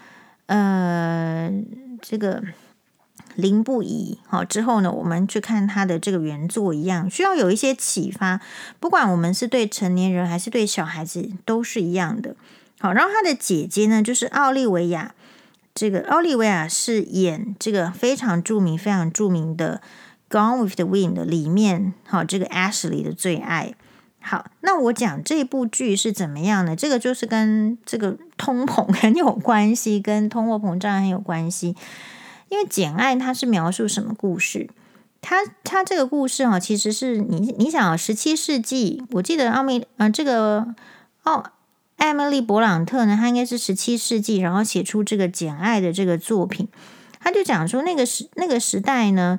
[0.46, 1.52] 呃
[2.00, 2.42] 这个。
[3.40, 8.40] 林不疑，好之后呢，我们去看他的这个原作一样，需要有一些启发。
[8.78, 12.36] 不管我们是对成年人还是对小孩子，都是一样的。
[12.78, 15.14] 好，然后他的姐姐呢，就是奥利维亚。
[15.72, 19.80] 这个奥利维亚是演这个非常著名、非常著名的
[20.36, 23.74] 《Gone with the Wind》里面，好，这个 Ashley 的最爱。
[24.20, 26.74] 好，那我讲这部剧是怎么样呢？
[26.74, 31.76] 这个就是跟这个通膨 很有关系，跟通货膨胀很有关系。
[32.50, 34.68] 因为《简爱》它是描述什么故事？
[35.22, 40.74] 它它这个故事啊，其实是你你想啊，十七世纪，我记得奥米呃这个
[41.24, 41.44] 哦，
[41.96, 46.68] 艾米丽·勃朗特呢，她应该是十七世纪，然后写出这个《简爱》的这个作品。
[47.22, 49.38] 他就讲说，那个时那个时代呢，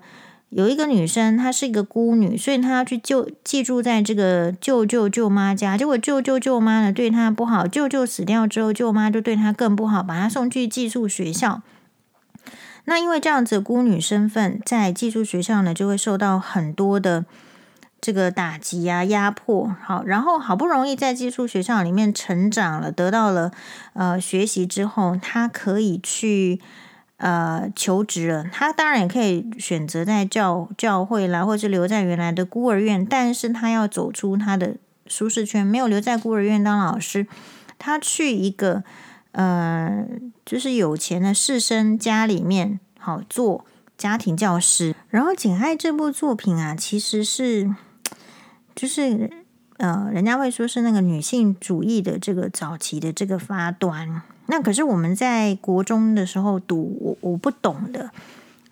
[0.50, 5.76] 有一个女生，她是一个孤女，所以她要去救寄住在这个舅舅舅妈家。
[5.76, 11.64] 结果舅舅舅妈呢对她不好，舅舅死掉之后，舅妈就对她更不好，把她送去寄宿学校。
[12.86, 17.26] 那因为这样子孤女身份，在寄宿学校呢，就会受到很多的
[18.02, 19.76] 这个打击啊、压迫。
[19.84, 23.52] 好，然后好不容易在寄宿学校里面成长了，得到了
[23.94, 26.60] 呃学习之后，她可以去
[27.18, 28.46] 呃求职了。
[28.52, 34.76] 她当然也可以选择在教教会啦，或者是留在原来的孤儿院，但是她要走出她的
[35.06, 37.28] 舒适圈，没有留在孤儿院当老师，
[37.78, 38.84] 她去一个。
[39.32, 40.06] 呃，
[40.46, 43.66] 就是有钱的士绅家里面，好做
[43.98, 44.96] 家庭教师。
[45.10, 47.74] 然后《简爱》这部作品啊，其实是
[48.76, 49.30] 就是
[49.78, 54.22] 呃，人家会说是那个女性主义的这个早期的这个发端。
[54.48, 58.12] 那可是我们在国中的时候读，我我不懂的。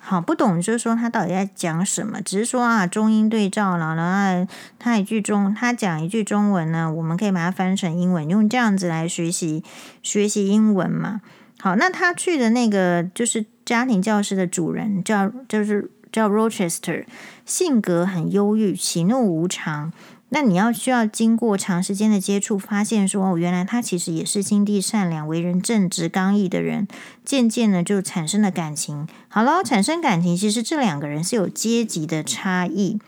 [0.01, 9.63] 好，不懂就是说他到底在讲什么，只是说啊，中英对照了，然后他一句中，他讲一句中文呢，我们可以把它翻成英文，用这样子来学习
[10.01, 11.21] 学习英文嘛。
[11.59, 17.05] 好，那他去的那个就是家庭教师的主人叫就是叫 Rochester，
[17.45, 19.91] 性格很忧郁，喜怒无常。
[20.31, 26.87] 那你要需要经过长时间的接触，发现说哦，原来他其实也是心地善良、为人正直、刚毅的人。
[27.25, 29.07] 渐渐呢，就产生了感情。
[29.27, 32.99] 好了，产生感情，其实这两个人是有阶级的差异。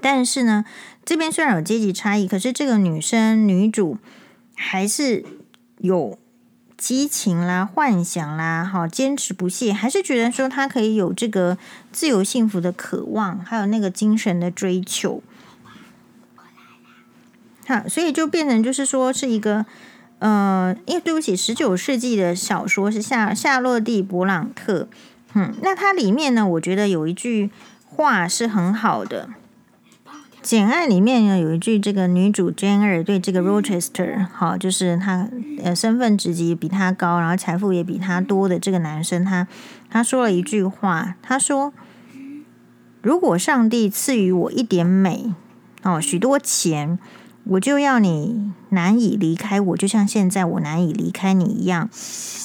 [0.00, 0.64] 但是呢，
[1.04, 3.98] 这边虽然有阶级差异，可是这个女生女主
[4.54, 5.24] 还是
[5.78, 6.18] 有
[6.78, 11.58] 激情啦、幻想啦，好坚持不懈，还是觉得说她可以有这个
[11.92, 15.22] 自由幸福的渴望，还有那个精神的追求。
[17.88, 19.64] 所以就变成就是说是一个，
[20.18, 24.88] 呃，因为对不起，十九世纪的小说是夏夏洛蒂·勃朗特，
[25.34, 27.50] 嗯，那它里面呢，我觉得有一句
[27.84, 29.28] 话是很好的，
[30.42, 35.28] 《简爱》里面呢有一句，这个女主 Janger 对这个 Rochester，好，就是他
[35.62, 39.46] 呃身份职级比他高，然后财富也比他多的这个男生，他
[39.90, 41.72] 他说了一句话，他说
[43.02, 45.32] ：“如果上帝赐予我一点美，
[45.82, 46.98] 哦，许多钱。”
[47.50, 51.90] 我就要你难以离开我，就像现在我难以离开你一样。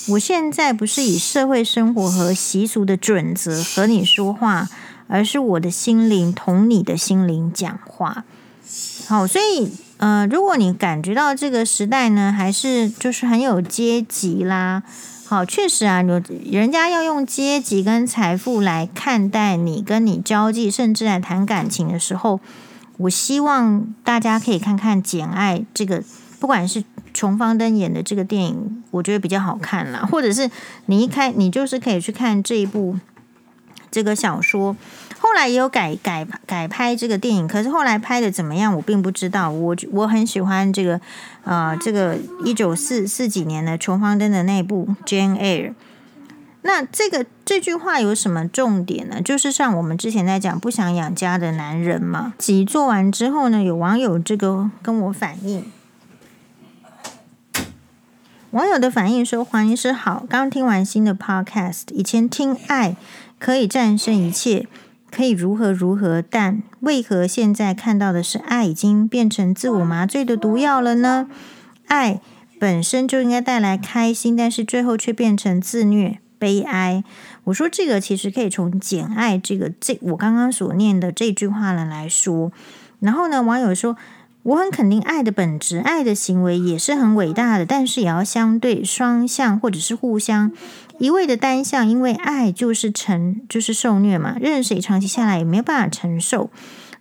[0.10, 4.68] 我现在不是以社会生活和习俗的准则和你说话，
[5.08, 8.24] 而是我的心灵同你的心灵讲话。
[9.08, 14.82] 好，所以呃，如果你感觉到这个时代呢，还是就是很有阶级啦。
[15.28, 22.40] 好，确实啊，有人家要用阶级跟财富来看待你，跟你交际，甚至来谈感情的时候。
[22.98, 26.04] 我希望大家可以看看《简爱》这个，
[26.40, 26.84] 不管是
[27.14, 30.50] 琼芳登演的这个电影，我觉得比较好看啦，或者是
[30.86, 32.98] 你一开，你就是可以去看这一部
[33.92, 34.76] 这个小说，
[35.20, 39.50] 后来也有改改改拍这个电影，可是后来拍的怎么样，我并不知道。
[39.50, 41.00] 我我很喜欢这个、
[41.44, 45.70] 呃，这个一九四四几年的琼芳登的那部《Jane Eyre》。
[46.68, 49.22] 那这个这句话有什么重点呢？
[49.22, 52.34] 就是像我们之前在讲不想养家的男人嘛。
[52.40, 55.72] 集做完之后呢，有网友这个跟我反映，
[58.50, 62.98] 网友的反应说：“黄医师好，刚听完新的 podcast，以前听爱
[63.38, 64.68] 可以战胜一切，
[65.12, 71.28] 可以如何如何，但为何现在看到的是爱已经变成自我麻醉的毒药了呢？
[71.86, 72.20] 爱。”
[72.58, 77.04] 本身就应该带来开心，但是最后却变成自虐、悲哀。
[77.46, 82.52] 我说这个其实可以从《简爱》这个这我刚刚所念的这句话呢来说。
[83.00, 83.98] 然后呢，网友说。
[84.46, 90.52] 我很肯定爱的本质，爱的行为也是很伟大的，但是也要相对双向或者是互相。
[91.00, 96.52] 一味的单向，因为爱就是承就是受虐嘛，任谁长期下来也没有办法承受，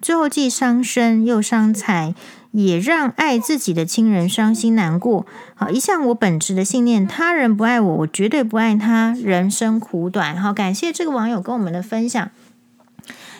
[0.00, 2.14] 最后既伤身又伤财，
[2.54, 5.26] 也让爱自己的亲人伤心难过。
[5.56, 10.40] 好，一向我本质的信念，他人不爱我，我绝对不爱他，人生苦短。
[10.40, 12.30] 好，感谢这个网友跟我们的分享。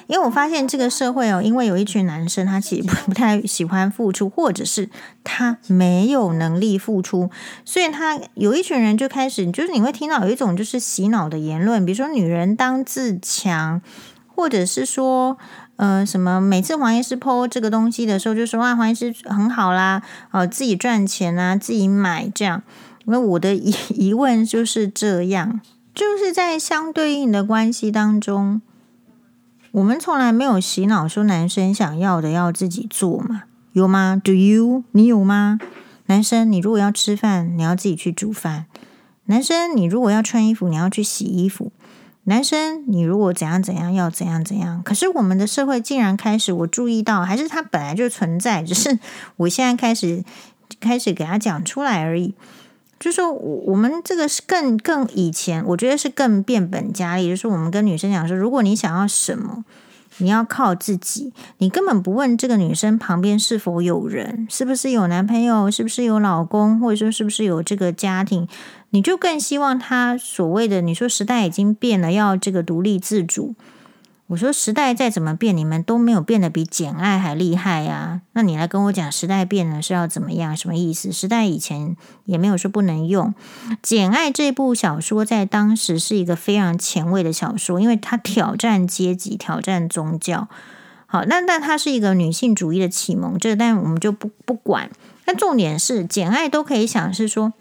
[0.06, 4.90] 因为我发现这个社会哦，因为有一群男生，他其实不太喜欢付出，或者是
[5.22, 7.30] 他没有能力付出，
[7.64, 13.80] 所以他有一群人就开始，就是你会听到有一种就是洗脑的言论，比如说女人当自强，
[14.26, 15.38] 或者是说
[15.76, 22.62] 呃什么，每次黄医师 po 这个东西的时候，就说啊黄医师很好啦，呃自己赚钱啊，自己买这样。
[23.06, 25.60] 那我的疑 疑问就是这样，
[25.94, 28.62] 就是在相对应的关系当中。
[29.72, 33.42] 我们从来没有洗脑说男生想要的要自己做嘛？
[33.72, 34.84] 有吗？Do you？
[34.92, 35.58] 你有吗？
[36.06, 38.66] 男生，你如果要吃饭，你要自己去煮饭；
[39.24, 41.72] 男生，你如果要穿衣服，你要去洗衣服；
[42.24, 44.82] 男生，你如果怎样怎样，要怎样怎样。
[44.82, 48.98] 可是我们的社会竟然开始，我注意到，还是它本来就存在，只是
[49.36, 50.24] 我现在开始
[50.80, 52.34] 开始给他讲出来而已。
[52.98, 57.28] 就说，我我们这个是更更以前，我觉得是更变本加厉。
[57.28, 59.62] 就是我们跟女生讲说，如果你想要什么，
[60.18, 68.48] 你要靠自己，你根本不问这个女生旁边是否有人，是不是有男朋友，是不是有老公，或者说是不是有这个家庭，
[68.94, 73.56] 你就更希望他所谓的你说时代已经变了，要这个独立自主。
[74.28, 78.20] 我说时代再怎么变，你们都没有变得比简爱还厉害呀。
[78.34, 80.56] 那你来跟我讲时代变了是要怎么样？
[80.56, 81.10] 什么意思？
[81.10, 83.34] 时代以前也没有说不能用。
[83.82, 90.46] 简爱这部小说在当时是一个非常前卫的小说，因为它挑战阶级，挑战宗教。
[91.06, 94.88] 好，那但它是一个女性主义的启蒙，这但我们就不不管。
[95.26, 97.52] 那重点是简爱都可以想是说，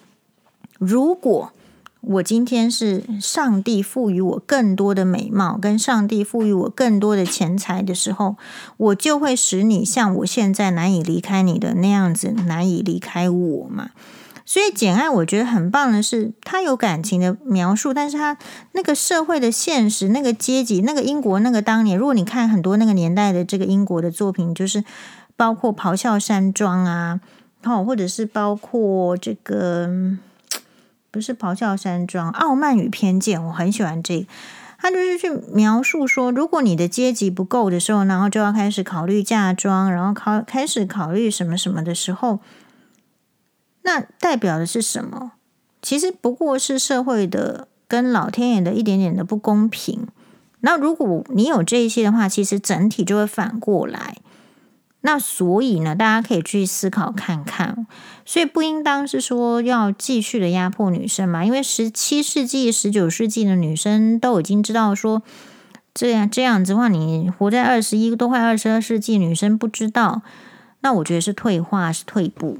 [0.83, 1.51] 如果。
[2.05, 8.35] 我今天是上帝赋予我更多的美貌，跟上帝赋予我更多的钱财的时候，
[8.75, 13.91] 我就会使你像我现在难以离开你的那样子难以离开我嘛。
[14.45, 18.37] 所以《简爱》我觉得很棒的是，他有感情的描述，但是他
[18.73, 24.83] 那个社会的现实、那个阶级、那个英国、那个当年，如果你看很多那个年代的这个英国的作品，就是
[25.37, 27.21] 包括《咆哮山庄》啊，
[27.63, 30.17] 好，或者是包括这个。
[31.13, 34.25] 不是咆哮山庄，傲慢与偏见，我很喜欢这个。
[34.79, 42.39] 他就是去描述说，如果你的阶级不够的时候，然后就要开始考虑嫁妆，然后考开始考虑什么什么的时候，
[43.83, 45.33] 那代表的是什么？
[45.83, 50.07] 其实不过是社会的跟老天爷的一点点的不公平。
[50.61, 54.17] 那如果你有这一些的话，其实整体就会反过来。
[55.05, 57.85] 那所以呢，大家可以去思考看看，
[58.25, 65.21] 所以不应当是说要继续的压迫女生嘛，因为十七世纪、十九世纪的女生都已经知道说，
[65.93, 70.21] 这样这样子的话，你活在二十一都快二十二世纪，女生不知道，
[70.79, 72.59] 那我觉得是退化，是退步。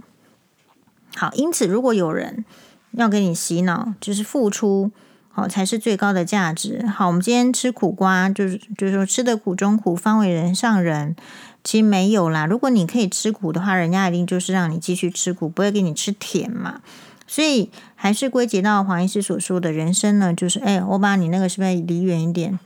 [1.16, 2.44] 好，因此如果有人
[2.92, 4.92] 要给你洗脑，就是付出
[5.30, 6.86] 好才是最高的价值。
[6.88, 11.16] 好，我们今天吃苦瓜，就是就是说吃得苦中苦，方为人上人。
[11.64, 16.82] 其实没有啦，如果你可以吃苦的话，人家一定就是让你继续吃苦，不会给你吃甜嘛。
[17.26, 22.60] 所以还是归结到黄医师所说的人生呢，就是哎，我把你那个是不是离远一点？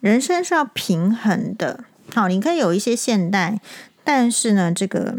[0.00, 1.84] 人生是要平衡的。
[2.14, 3.58] 好，你可以有一些现代，
[4.04, 5.16] 但是呢，这个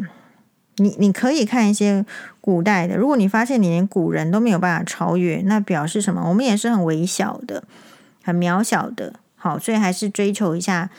[0.77, 2.05] 你你可以看一些
[2.39, 2.95] 古代的。
[2.95, 6.29] 如果你发现你连古人都没有办法超越，那表示什么？
[6.29, 7.63] 我们也是很微小的，
[8.23, 9.15] 很渺小的。
[9.35, 10.89] 好，所以还是追求一下。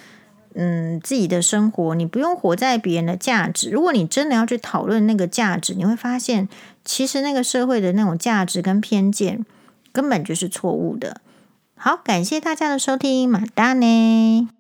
[0.61, 3.71] 嗯，自己的生活，你不用活在别人的价值。
[3.71, 6.49] 如果你真的要去讨论那个价值，你会发现，
[6.85, 9.47] 其实那个社会的那种价值跟偏见
[9.93, 11.21] 根本就是错误的。
[11.77, 14.58] 好，感谢大家的收听，马达呢。